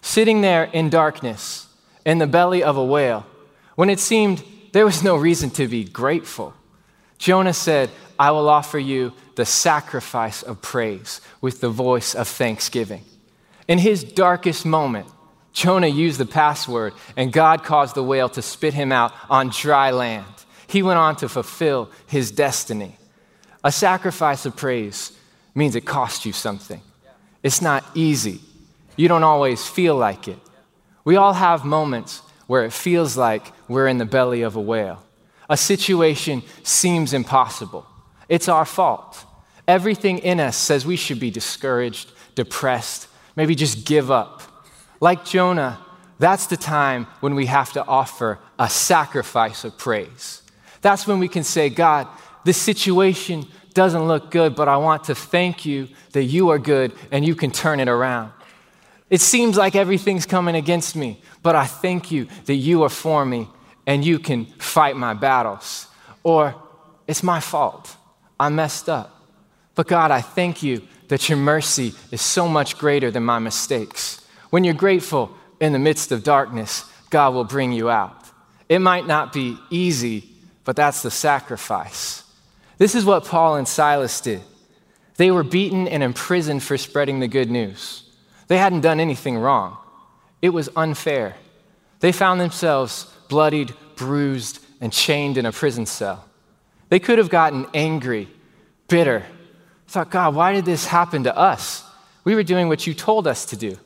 Sitting 0.00 0.40
there 0.40 0.64
in 0.64 0.90
darkness, 0.90 1.66
in 2.04 2.18
the 2.18 2.26
belly 2.26 2.62
of 2.62 2.76
a 2.76 2.84
whale, 2.84 3.26
when 3.74 3.90
it 3.90 3.98
seemed 3.98 4.42
there 4.72 4.84
was 4.84 5.02
no 5.02 5.16
reason 5.16 5.50
to 5.50 5.66
be 5.66 5.84
grateful, 5.84 6.54
Jonah 7.18 7.54
said, 7.54 7.90
I 8.18 8.30
will 8.30 8.48
offer 8.48 8.78
you 8.78 9.12
the 9.34 9.44
sacrifice 9.44 10.42
of 10.42 10.62
praise 10.62 11.20
with 11.40 11.60
the 11.60 11.70
voice 11.70 12.14
of 12.14 12.28
thanksgiving. 12.28 13.02
In 13.66 13.78
his 13.78 14.04
darkest 14.04 14.64
moment, 14.64 15.06
Jonah 15.52 15.86
used 15.86 16.18
the 16.18 16.26
password, 16.26 16.92
and 17.16 17.32
God 17.32 17.64
caused 17.64 17.94
the 17.94 18.02
whale 18.02 18.28
to 18.30 18.42
spit 18.42 18.74
him 18.74 18.92
out 18.92 19.12
on 19.30 19.48
dry 19.48 19.90
land. 19.90 20.26
He 20.66 20.82
went 20.82 20.98
on 20.98 21.16
to 21.16 21.28
fulfill 21.28 21.90
his 22.06 22.30
destiny. 22.30 22.98
A 23.62 23.72
sacrifice 23.72 24.44
of 24.44 24.56
praise 24.56 25.12
means 25.54 25.76
it 25.76 25.84
costs 25.84 26.26
you 26.26 26.32
something. 26.32 26.80
It's 27.42 27.62
not 27.62 27.84
easy. 27.94 28.40
You 28.96 29.08
don't 29.08 29.22
always 29.22 29.66
feel 29.66 29.96
like 29.96 30.28
it. 30.28 30.38
We 31.04 31.16
all 31.16 31.34
have 31.34 31.64
moments 31.64 32.22
where 32.46 32.64
it 32.64 32.72
feels 32.72 33.16
like 33.16 33.52
we're 33.68 33.88
in 33.88 33.98
the 33.98 34.04
belly 34.04 34.42
of 34.42 34.56
a 34.56 34.60
whale. 34.60 35.02
A 35.48 35.56
situation 35.56 36.42
seems 36.62 37.12
impossible. 37.12 37.86
It's 38.28 38.48
our 38.48 38.64
fault. 38.64 39.24
Everything 39.68 40.18
in 40.18 40.40
us 40.40 40.56
says 40.56 40.86
we 40.86 40.96
should 40.96 41.20
be 41.20 41.30
discouraged, 41.30 42.10
depressed, 42.34 43.08
maybe 43.36 43.54
just 43.54 43.84
give 43.86 44.10
up. 44.10 44.42
Like 45.00 45.24
Jonah, 45.24 45.78
that's 46.18 46.46
the 46.46 46.56
time 46.56 47.06
when 47.20 47.34
we 47.34 47.46
have 47.46 47.72
to 47.72 47.84
offer 47.84 48.38
a 48.58 48.68
sacrifice 48.68 49.64
of 49.64 49.76
praise. 49.76 50.42
That's 50.80 51.06
when 51.06 51.18
we 51.18 51.28
can 51.28 51.44
say, 51.44 51.70
God, 51.70 52.06
this 52.44 52.60
situation 52.60 53.46
doesn't 53.74 54.06
look 54.06 54.30
good, 54.30 54.54
but 54.54 54.68
I 54.68 54.76
want 54.76 55.04
to 55.04 55.14
thank 55.14 55.66
you 55.66 55.88
that 56.12 56.24
you 56.24 56.50
are 56.50 56.58
good 56.58 56.92
and 57.10 57.26
you 57.26 57.34
can 57.34 57.50
turn 57.50 57.80
it 57.80 57.88
around. 57.88 58.32
It 59.10 59.20
seems 59.20 59.56
like 59.56 59.76
everything's 59.76 60.26
coming 60.26 60.54
against 60.54 60.96
me, 60.96 61.20
but 61.42 61.54
I 61.54 61.66
thank 61.66 62.10
you 62.10 62.26
that 62.46 62.54
you 62.54 62.82
are 62.84 62.88
for 62.88 63.24
me 63.24 63.48
and 63.86 64.04
you 64.04 64.18
can 64.18 64.46
fight 64.46 64.96
my 64.96 65.14
battles. 65.14 65.86
Or 66.22 66.54
it's 67.06 67.22
my 67.22 67.40
fault. 67.40 67.96
I 68.40 68.48
messed 68.48 68.88
up. 68.88 69.10
But 69.74 69.88
God, 69.88 70.10
I 70.10 70.20
thank 70.20 70.62
you 70.62 70.82
that 71.08 71.28
your 71.28 71.38
mercy 71.38 71.92
is 72.10 72.22
so 72.22 72.48
much 72.48 72.78
greater 72.78 73.10
than 73.10 73.24
my 73.24 73.38
mistakes. 73.38 74.26
When 74.50 74.64
you're 74.64 74.74
grateful 74.74 75.36
in 75.60 75.72
the 75.72 75.78
midst 75.78 76.12
of 76.12 76.22
darkness, 76.22 76.84
God 77.10 77.34
will 77.34 77.44
bring 77.44 77.72
you 77.72 77.90
out. 77.90 78.16
It 78.68 78.78
might 78.80 79.06
not 79.06 79.32
be 79.32 79.58
easy, 79.70 80.28
but 80.64 80.76
that's 80.76 81.02
the 81.02 81.10
sacrifice. 81.10 82.23
This 82.78 82.94
is 82.94 83.04
what 83.04 83.24
Paul 83.24 83.56
and 83.56 83.68
Silas 83.68 84.20
did. 84.20 84.42
They 85.16 85.30
were 85.30 85.44
beaten 85.44 85.86
and 85.86 86.02
imprisoned 86.02 86.62
for 86.62 86.76
spreading 86.76 87.20
the 87.20 87.28
good 87.28 87.50
news. 87.50 88.02
They 88.48 88.58
hadn't 88.58 88.80
done 88.80 89.00
anything 89.00 89.38
wrong, 89.38 89.76
it 90.42 90.50
was 90.50 90.68
unfair. 90.76 91.36
They 92.00 92.12
found 92.12 92.40
themselves 92.40 93.10
bloodied, 93.28 93.72
bruised, 93.96 94.58
and 94.80 94.92
chained 94.92 95.38
in 95.38 95.46
a 95.46 95.52
prison 95.52 95.86
cell. 95.86 96.28
They 96.90 96.98
could 96.98 97.18
have 97.18 97.30
gotten 97.30 97.66
angry, 97.72 98.28
bitter, 98.88 99.24
thought, 99.86 100.10
God, 100.10 100.34
why 100.34 100.52
did 100.52 100.64
this 100.64 100.86
happen 100.86 101.24
to 101.24 101.36
us? 101.36 101.82
We 102.24 102.34
were 102.34 102.42
doing 102.42 102.68
what 102.68 102.86
you 102.86 102.94
told 102.94 103.26
us 103.26 103.46
to 103.46 103.56
do. 103.56 103.78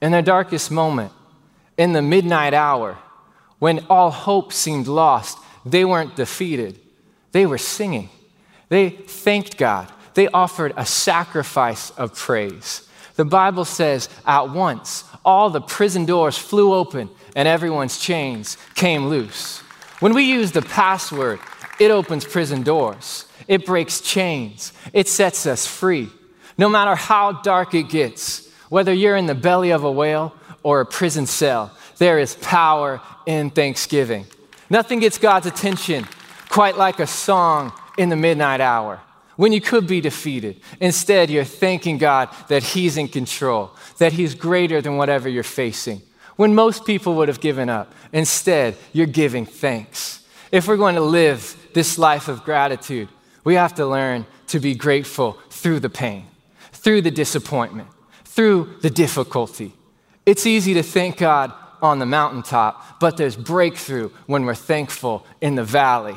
In 0.00 0.12
their 0.12 0.22
darkest 0.22 0.70
moment, 0.70 1.10
in 1.76 1.92
the 1.92 2.02
midnight 2.02 2.54
hour, 2.54 2.98
when 3.58 3.84
all 3.90 4.10
hope 4.10 4.52
seemed 4.52 4.86
lost, 4.86 5.38
they 5.64 5.84
weren't 5.84 6.16
defeated. 6.16 6.78
They 7.36 7.44
were 7.44 7.58
singing. 7.58 8.08
They 8.70 8.88
thanked 8.88 9.58
God. 9.58 9.92
They 10.14 10.26
offered 10.28 10.72
a 10.74 10.86
sacrifice 10.86 11.90
of 11.90 12.14
praise. 12.14 12.88
The 13.16 13.26
Bible 13.26 13.66
says, 13.66 14.08
at 14.24 14.48
once, 14.48 15.04
all 15.22 15.50
the 15.50 15.60
prison 15.60 16.06
doors 16.06 16.38
flew 16.38 16.72
open 16.72 17.10
and 17.34 17.46
everyone's 17.46 17.98
chains 17.98 18.56
came 18.74 19.08
loose. 19.08 19.58
When 20.00 20.14
we 20.14 20.22
use 20.22 20.52
the 20.52 20.62
password, 20.62 21.38
it 21.78 21.90
opens 21.90 22.24
prison 22.24 22.62
doors, 22.62 23.26
it 23.46 23.66
breaks 23.66 24.00
chains, 24.00 24.72
it 24.94 25.06
sets 25.06 25.44
us 25.44 25.66
free. 25.66 26.08
No 26.56 26.70
matter 26.70 26.94
how 26.94 27.32
dark 27.32 27.74
it 27.74 27.90
gets, 27.90 28.50
whether 28.70 28.94
you're 28.94 29.14
in 29.14 29.26
the 29.26 29.34
belly 29.34 29.72
of 29.72 29.84
a 29.84 29.92
whale 29.92 30.34
or 30.62 30.80
a 30.80 30.86
prison 30.86 31.26
cell, 31.26 31.70
there 31.98 32.18
is 32.18 32.34
power 32.36 33.02
in 33.26 33.50
thanksgiving. 33.50 34.24
Nothing 34.70 35.00
gets 35.00 35.18
God's 35.18 35.44
attention 35.44 36.06
quite 36.56 36.78
like 36.78 37.00
a 37.00 37.06
song 37.06 37.70
in 37.98 38.08
the 38.08 38.16
midnight 38.16 38.62
hour 38.62 38.98
when 39.36 39.52
you 39.52 39.60
could 39.60 39.86
be 39.86 40.00
defeated. 40.00 40.58
Instead, 40.80 41.28
you're 41.28 41.44
thanking 41.44 41.98
God 41.98 42.30
that 42.48 42.62
He's 42.62 42.96
in 42.96 43.08
control, 43.08 43.72
that 43.98 44.14
He's 44.14 44.34
greater 44.34 44.80
than 44.80 44.96
whatever 44.96 45.28
you're 45.28 45.42
facing. 45.42 46.00
When 46.36 46.54
most 46.54 46.86
people 46.86 47.14
would 47.16 47.28
have 47.28 47.40
given 47.40 47.68
up, 47.68 47.92
instead, 48.10 48.74
you're 48.94 49.04
giving 49.04 49.44
thanks. 49.44 50.24
If 50.50 50.66
we're 50.66 50.78
going 50.78 50.94
to 50.94 51.02
live 51.02 51.54
this 51.74 51.98
life 51.98 52.26
of 52.26 52.42
gratitude, 52.42 53.10
we 53.44 53.56
have 53.56 53.74
to 53.74 53.84
learn 53.86 54.24
to 54.46 54.58
be 54.58 54.74
grateful 54.74 55.36
through 55.50 55.80
the 55.80 55.90
pain, 55.90 56.24
through 56.72 57.02
the 57.02 57.10
disappointment, 57.10 57.88
through 58.24 58.78
the 58.80 58.88
difficulty. 58.88 59.74
It's 60.24 60.46
easy 60.46 60.72
to 60.72 60.82
thank 60.82 61.18
God 61.18 61.52
on 61.82 61.98
the 61.98 62.06
mountaintop, 62.06 62.98
but 62.98 63.18
there's 63.18 63.36
breakthrough 63.36 64.08
when 64.24 64.46
we're 64.46 64.54
thankful 64.54 65.26
in 65.42 65.56
the 65.56 65.62
valley 65.62 66.16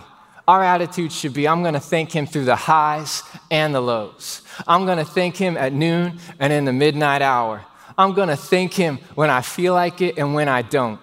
our 0.49 0.63
attitude 0.63 1.11
should 1.11 1.35
be 1.35 1.47
I'm 1.47 1.61
going 1.61 1.75
to 1.75 1.79
thank 1.79 2.11
him 2.11 2.25
through 2.25 2.45
the 2.45 2.55
highs 2.55 3.21
and 3.51 3.73
the 3.73 3.81
lows. 3.81 4.41
I'm 4.67 4.87
going 4.87 4.97
to 4.97 5.05
thank 5.05 5.37
him 5.37 5.55
at 5.55 5.73
noon 5.73 6.17
and 6.39 6.51
in 6.51 6.65
the 6.65 6.73
midnight 6.73 7.21
hour. 7.21 7.63
I'm 7.95 8.13
going 8.13 8.29
to 8.29 8.35
thank 8.35 8.73
him 8.73 8.97
when 9.13 9.29
I 9.29 9.41
feel 9.41 9.75
like 9.75 10.01
it 10.01 10.17
and 10.17 10.33
when 10.33 10.49
I 10.49 10.63
don't. 10.63 10.99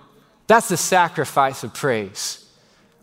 That's 0.48 0.68
the 0.68 0.76
sacrifice 0.76 1.62
of 1.62 1.72
praise 1.72 2.44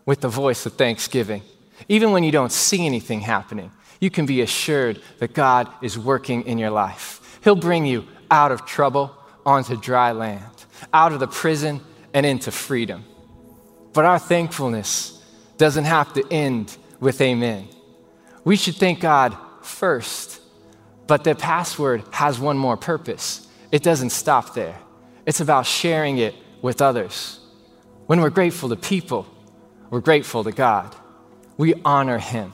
with 0.04 0.20
the 0.20 0.28
voice 0.28 0.66
of 0.66 0.74
thanksgiving. 0.74 1.40
Even 1.88 2.12
when 2.12 2.24
you 2.24 2.30
don't 2.30 2.52
see 2.52 2.84
anything 2.84 3.22
happening, 3.22 3.72
you 3.98 4.10
can 4.10 4.26
be 4.26 4.42
assured 4.42 5.00
that 5.20 5.32
God 5.32 5.72
is 5.80 5.98
working 5.98 6.42
in 6.42 6.58
your 6.58 6.68
life. 6.68 7.38
He'll 7.42 7.56
bring 7.56 7.86
you 7.86 8.06
out 8.30 8.52
of 8.52 8.66
trouble 8.66 9.16
onto 9.46 9.80
dry 9.80 10.12
land, 10.12 10.66
out 10.92 11.14
of 11.14 11.20
the 11.20 11.26
prison 11.26 11.80
and 12.12 12.26
into 12.26 12.50
freedom. 12.50 13.02
But 13.94 14.04
our 14.04 14.18
thankfulness 14.18 15.23
doesn't 15.56 15.84
have 15.84 16.12
to 16.14 16.24
end 16.30 16.76
with 17.00 17.20
amen. 17.20 17.68
We 18.44 18.56
should 18.56 18.76
thank 18.76 19.00
God 19.00 19.36
first, 19.62 20.40
but 21.06 21.24
the 21.24 21.34
password 21.34 22.02
has 22.12 22.38
one 22.38 22.58
more 22.58 22.76
purpose. 22.76 23.46
It 23.72 23.82
doesn't 23.82 24.10
stop 24.10 24.54
there, 24.54 24.78
it's 25.26 25.40
about 25.40 25.66
sharing 25.66 26.18
it 26.18 26.34
with 26.62 26.80
others. 26.80 27.40
When 28.06 28.20
we're 28.20 28.30
grateful 28.30 28.68
to 28.68 28.76
people, 28.76 29.26
we're 29.90 30.00
grateful 30.00 30.44
to 30.44 30.52
God. 30.52 30.94
We 31.56 31.74
honor 31.84 32.18
Him. 32.18 32.52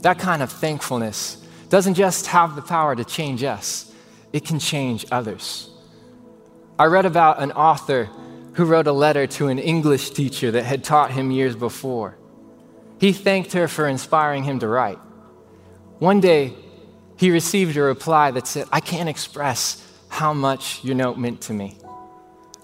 That 0.00 0.18
kind 0.18 0.42
of 0.42 0.50
thankfulness 0.50 1.36
doesn't 1.68 1.94
just 1.94 2.26
have 2.26 2.56
the 2.56 2.62
power 2.62 2.96
to 2.96 3.04
change 3.04 3.44
us, 3.44 3.92
it 4.32 4.44
can 4.44 4.58
change 4.58 5.06
others. 5.12 5.70
I 6.78 6.86
read 6.86 7.04
about 7.04 7.42
an 7.42 7.52
author 7.52 8.08
who 8.54 8.64
wrote 8.64 8.86
a 8.86 8.92
letter 8.92 9.26
to 9.26 9.48
an 9.48 9.58
English 9.58 10.10
teacher 10.10 10.50
that 10.50 10.64
had 10.64 10.82
taught 10.82 11.10
him 11.10 11.30
years 11.30 11.54
before. 11.54 12.16
He 13.00 13.12
thanked 13.12 13.54
her 13.54 13.66
for 13.66 13.88
inspiring 13.88 14.44
him 14.44 14.58
to 14.58 14.68
write. 14.68 14.98
One 15.98 16.20
day, 16.20 16.54
he 17.16 17.30
received 17.30 17.76
a 17.76 17.82
reply 17.82 18.30
that 18.30 18.46
said, 18.46 18.66
I 18.70 18.80
can't 18.80 19.08
express 19.08 19.86
how 20.08 20.34
much 20.34 20.84
your 20.84 20.94
note 20.94 21.18
meant 21.18 21.40
to 21.42 21.54
me. 21.54 21.78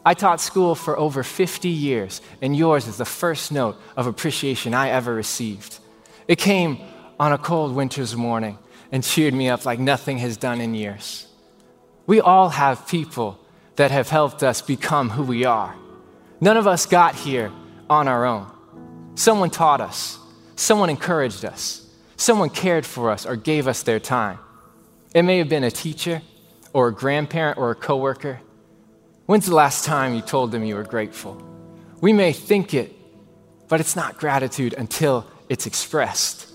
I 0.05 0.15
taught 0.15 0.41
school 0.41 0.75
for 0.75 0.99
over 0.99 1.23
50 1.23 1.69
years, 1.69 2.21
and 2.41 2.57
yours 2.57 2.87
is 2.87 2.99
the 2.99 3.05
first 3.05 3.51
note 3.51 3.77
of 3.97 4.07
appreciation 4.07 4.75
I 4.75 4.91
ever 4.91 5.15
received. 5.15 5.79
It 6.29 6.37
came 6.37 6.79
on 7.19 7.33
a 7.33 7.39
cold 7.39 7.75
winter's 7.75 8.15
morning 8.15 8.59
and 8.93 9.03
cheered 9.03 9.35
me 9.35 9.49
up 9.49 9.65
like 9.65 9.79
nothing 9.81 10.19
has 10.19 10.37
done 10.37 10.61
in 10.61 10.75
years. 10.75 11.27
We 12.07 12.21
all 12.21 12.51
have 12.51 12.87
people 12.87 13.41
that 13.77 13.91
have 13.91 14.11
helped 14.11 14.43
us 14.43 14.63
become 14.63 15.11
who 15.11 15.23
we 15.23 15.45
are. 15.45 15.75
None 16.41 16.57
of 16.57 16.67
us 16.67 16.87
got 16.87 17.15
here 17.15 17.51
on 17.89 18.07
our 18.07 18.25
own. 18.25 18.51
Someone 19.17 19.51
taught 19.51 19.81
us, 19.81 20.19
Someone 20.57 20.91
encouraged 20.91 21.45
us, 21.45 21.87
someone 22.17 22.51
cared 22.51 22.87
for 22.87 23.11
us 23.11 23.27
or 23.27 23.37
gave 23.37 23.69
us 23.69 23.83
their 23.83 24.01
time. 24.01 24.39
It 25.15 25.23
may 25.23 25.39
have 25.39 25.49
been 25.49 25.65
a 25.65 25.71
teacher 25.71 26.23
or 26.73 26.89
a 26.89 26.93
grandparent 26.93 27.59
or 27.59 27.71
a 27.71 27.75
coworker. 27.75 28.41
When's 29.27 29.47
the 29.47 29.55
last 29.55 29.85
time 29.85 30.15
you 30.15 30.23
told 30.23 30.53
them 30.53 30.65
you 30.65 30.75
were 30.75 30.85
grateful? 30.85 31.41
We 32.01 32.13
may 32.13 32.33
think 32.33 32.75
it, 32.75 32.95
but 33.69 33.81
it's 33.81 33.97
not 33.97 34.19
gratitude 34.19 34.75
until 34.77 35.27
it's 35.49 35.67
expressed. 35.67 36.51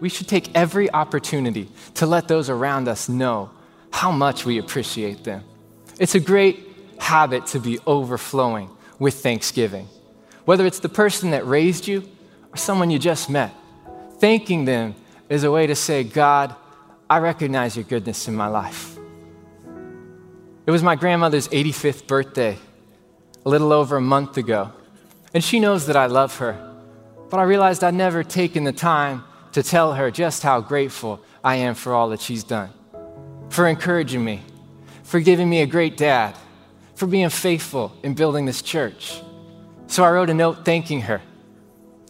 We 0.00 0.08
should 0.08 0.28
take 0.28 0.54
every 0.54 0.90
opportunity 0.92 1.68
to 1.94 2.06
let 2.06 2.28
those 2.28 2.50
around 2.50 2.88
us 2.88 3.08
know 3.08 3.50
how 3.92 4.10
much 4.10 4.44
we 4.44 4.58
appreciate 4.58 5.24
them. 5.24 5.44
It's 5.98 6.14
a 6.14 6.20
great 6.20 6.68
habit 6.98 7.46
to 7.48 7.60
be 7.60 7.78
overflowing 7.86 8.70
with 8.98 9.14
thanksgiving. 9.22 9.88
Whether 10.44 10.66
it's 10.66 10.80
the 10.80 10.88
person 10.88 11.30
that 11.30 11.46
raised 11.46 11.86
you 11.86 12.08
or 12.52 12.56
someone 12.56 12.90
you 12.90 12.98
just 12.98 13.30
met, 13.30 13.54
thanking 14.18 14.64
them 14.64 14.94
is 15.28 15.44
a 15.44 15.50
way 15.50 15.66
to 15.66 15.74
say, 15.74 16.04
God, 16.04 16.54
I 17.08 17.18
recognize 17.18 17.76
your 17.76 17.84
goodness 17.84 18.28
in 18.28 18.34
my 18.34 18.48
life. 18.48 18.96
It 20.66 20.70
was 20.70 20.82
my 20.82 20.94
grandmother's 20.94 21.48
85th 21.48 22.06
birthday 22.06 22.58
a 23.44 23.48
little 23.48 23.72
over 23.72 23.96
a 23.96 24.00
month 24.00 24.36
ago, 24.36 24.70
and 25.34 25.42
she 25.42 25.58
knows 25.58 25.86
that 25.86 25.96
I 25.96 26.06
love 26.06 26.36
her, 26.36 26.74
but 27.30 27.38
I 27.40 27.42
realized 27.42 27.82
I'd 27.82 27.94
never 27.94 28.22
taken 28.22 28.64
the 28.64 28.72
time 28.72 29.24
to 29.52 29.62
tell 29.62 29.94
her 29.94 30.10
just 30.10 30.42
how 30.42 30.60
grateful 30.60 31.20
I 31.42 31.56
am 31.56 31.74
for 31.74 31.92
all 31.92 32.10
that 32.10 32.20
she's 32.20 32.44
done, 32.44 32.70
for 33.48 33.66
encouraging 33.66 34.24
me, 34.24 34.42
for 35.02 35.18
giving 35.20 35.50
me 35.50 35.62
a 35.62 35.66
great 35.66 35.96
dad, 35.96 36.36
for 36.94 37.06
being 37.06 37.28
faithful 37.30 37.92
in 38.02 38.14
building 38.14 38.46
this 38.46 38.62
church. 38.62 39.20
So 39.88 40.04
I 40.04 40.10
wrote 40.12 40.30
a 40.30 40.34
note 40.34 40.64
thanking 40.64 41.00
her. 41.02 41.20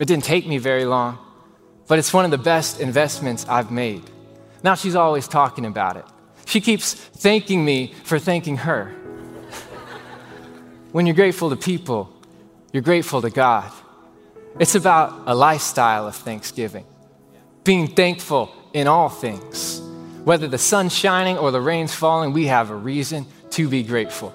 It 0.03 0.09
didn't 0.09 0.25
take 0.25 0.49
me 0.49 0.59
very 0.59 0.85
long, 0.85 1.17
but 1.87 2.01
it's 2.01 2.13
one 2.13 2.25
of 2.25 2.33
the 2.33 2.37
best 2.37 2.81
investments 2.81 3.47
I've 3.49 3.71
made. 3.71 4.03
Now 4.65 4.75
she's 4.75 4.97
always 4.97 5.29
talking 5.29 5.65
about 5.65 5.97
it. 5.97 6.05
She 6.45 6.61
keeps 6.61 6.93
thanking 6.93 7.65
me 7.65 7.95
for 8.03 8.19
thanking 8.19 8.57
her. 8.57 8.89
when 10.91 11.07
you're 11.07 11.15
grateful 11.15 11.51
to 11.51 11.57
people, 11.57 12.13
you're 12.73 12.83
grateful 12.83 13.23
to 13.23 13.31
God. 13.31 13.71
It's 14.59 14.75
about 14.75 15.23
a 15.27 15.37
lifestyle 15.37 16.09
of 16.09 16.17
thanksgiving, 16.17 16.85
being 17.63 17.87
thankful 17.87 18.53
in 18.73 18.89
all 18.89 19.09
things. 19.09 19.81
Whether 20.25 20.49
the 20.49 20.59
sun's 20.59 20.93
shining 20.93 21.39
or 21.39 21.53
the 21.53 21.61
rain's 21.61 21.95
falling, 21.95 22.33
we 22.33 22.47
have 22.47 22.71
a 22.71 22.77
reason 22.77 23.25
to 23.51 23.69
be 23.69 23.85
grateful. 23.85 24.35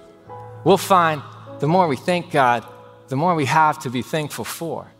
We'll 0.63 0.77
find 0.77 1.21
the 1.59 1.67
more 1.67 1.89
we 1.89 1.97
thank 1.97 2.31
God, 2.31 2.65
the 3.09 3.17
more 3.17 3.35
we 3.35 3.43
have 3.47 3.79
to 3.79 3.89
be 3.89 4.01
thankful 4.01 4.45
for. 4.45 4.93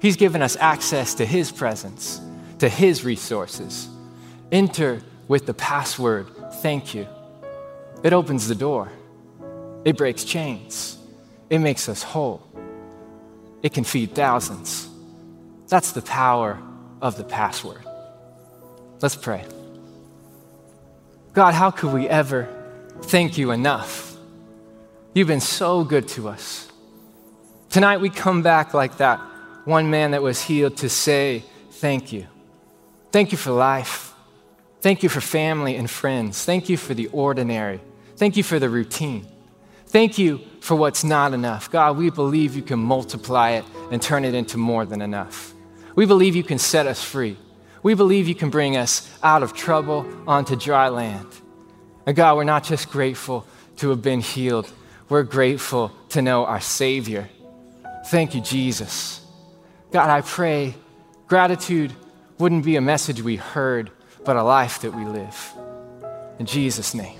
He's 0.00 0.16
given 0.16 0.40
us 0.40 0.56
access 0.56 1.14
to 1.14 1.26
His 1.26 1.52
presence, 1.52 2.20
to 2.58 2.68
His 2.68 3.04
resources. 3.04 3.88
Enter 4.50 5.02
with 5.28 5.46
the 5.46 5.54
password, 5.54 6.26
thank 6.54 6.94
you. 6.94 7.06
It 8.02 8.12
opens 8.12 8.48
the 8.48 8.54
door, 8.54 8.90
it 9.84 9.96
breaks 9.96 10.24
chains, 10.24 10.98
it 11.50 11.58
makes 11.58 11.88
us 11.88 12.02
whole, 12.02 12.42
it 13.62 13.74
can 13.74 13.84
feed 13.84 14.14
thousands. 14.14 14.88
That's 15.68 15.92
the 15.92 16.02
power 16.02 16.60
of 17.00 17.16
the 17.16 17.24
password. 17.24 17.84
Let's 19.00 19.16
pray. 19.16 19.44
God, 21.32 21.54
how 21.54 21.70
could 21.70 21.92
we 21.92 22.08
ever 22.08 22.48
thank 23.02 23.38
you 23.38 23.50
enough? 23.50 24.16
You've 25.14 25.28
been 25.28 25.40
so 25.40 25.84
good 25.84 26.08
to 26.08 26.28
us. 26.28 26.68
Tonight 27.68 28.00
we 28.00 28.10
come 28.10 28.42
back 28.42 28.74
like 28.74 28.96
that 28.96 29.20
one 29.70 29.88
man 29.88 30.10
that 30.10 30.22
was 30.22 30.42
healed 30.42 30.76
to 30.78 30.88
say 30.88 31.44
thank 31.70 32.12
you. 32.12 32.26
Thank 33.12 33.32
you 33.32 33.38
for 33.38 33.52
life. 33.52 34.12
Thank 34.80 35.02
you 35.02 35.08
for 35.08 35.20
family 35.20 35.76
and 35.76 35.88
friends. 35.88 36.44
Thank 36.44 36.68
you 36.68 36.76
for 36.76 36.94
the 36.94 37.06
ordinary. 37.08 37.80
Thank 38.16 38.36
you 38.36 38.42
for 38.42 38.58
the 38.58 38.68
routine. 38.68 39.26
Thank 39.86 40.18
you 40.18 40.40
for 40.60 40.74
what's 40.74 41.04
not 41.04 41.34
enough. 41.34 41.70
God, 41.70 41.96
we 41.96 42.10
believe 42.10 42.54
you 42.54 42.62
can 42.62 42.78
multiply 42.78 43.50
it 43.50 43.64
and 43.90 44.00
turn 44.00 44.24
it 44.24 44.34
into 44.34 44.58
more 44.58 44.84
than 44.84 45.02
enough. 45.02 45.54
We 45.96 46.06
believe 46.06 46.36
you 46.36 46.44
can 46.44 46.58
set 46.58 46.86
us 46.86 47.02
free. 47.02 47.36
We 47.82 47.94
believe 47.94 48.28
you 48.28 48.34
can 48.34 48.50
bring 48.50 48.76
us 48.76 49.10
out 49.22 49.42
of 49.42 49.54
trouble 49.54 50.06
onto 50.26 50.54
dry 50.54 50.88
land. 50.88 51.26
And 52.06 52.14
God, 52.14 52.36
we're 52.36 52.44
not 52.44 52.64
just 52.64 52.90
grateful 52.90 53.46
to 53.78 53.90
have 53.90 54.02
been 54.02 54.20
healed, 54.20 54.70
we're 55.08 55.22
grateful 55.22 55.90
to 56.10 56.22
know 56.22 56.44
our 56.44 56.60
Savior. 56.60 57.28
Thank 58.06 58.34
you, 58.34 58.40
Jesus. 58.40 59.20
God, 59.92 60.08
I 60.08 60.20
pray 60.20 60.74
gratitude 61.26 61.92
wouldn't 62.38 62.64
be 62.64 62.76
a 62.76 62.80
message 62.80 63.22
we 63.22 63.36
heard, 63.36 63.90
but 64.24 64.36
a 64.36 64.42
life 64.42 64.80
that 64.82 64.94
we 64.94 65.04
live. 65.04 65.52
In 66.38 66.46
Jesus' 66.46 66.94
name. 66.94 67.18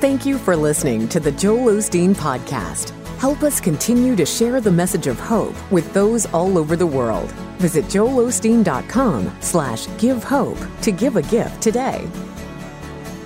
Thank 0.00 0.26
you 0.26 0.36
for 0.36 0.56
listening 0.56 1.08
to 1.08 1.20
the 1.20 1.32
Joel 1.32 1.74
Osteen 1.74 2.14
Podcast. 2.14 2.90
Help 3.18 3.44
us 3.44 3.60
continue 3.60 4.16
to 4.16 4.26
share 4.26 4.60
the 4.60 4.72
message 4.72 5.06
of 5.06 5.18
hope 5.18 5.54
with 5.70 5.92
those 5.92 6.26
all 6.34 6.58
over 6.58 6.74
the 6.74 6.86
world. 6.86 7.30
Visit 7.58 7.84
joelosteen.com 7.84 9.36
slash 9.40 9.86
give 9.98 10.24
hope 10.24 10.58
to 10.82 10.90
give 10.90 11.14
a 11.14 11.22
gift 11.22 11.62
today. 11.62 12.04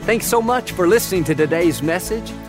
Thanks 0.02 0.26
so 0.26 0.42
much 0.42 0.72
for 0.72 0.86
listening 0.86 1.24
to 1.24 1.34
today's 1.34 1.82
message. 1.82 2.30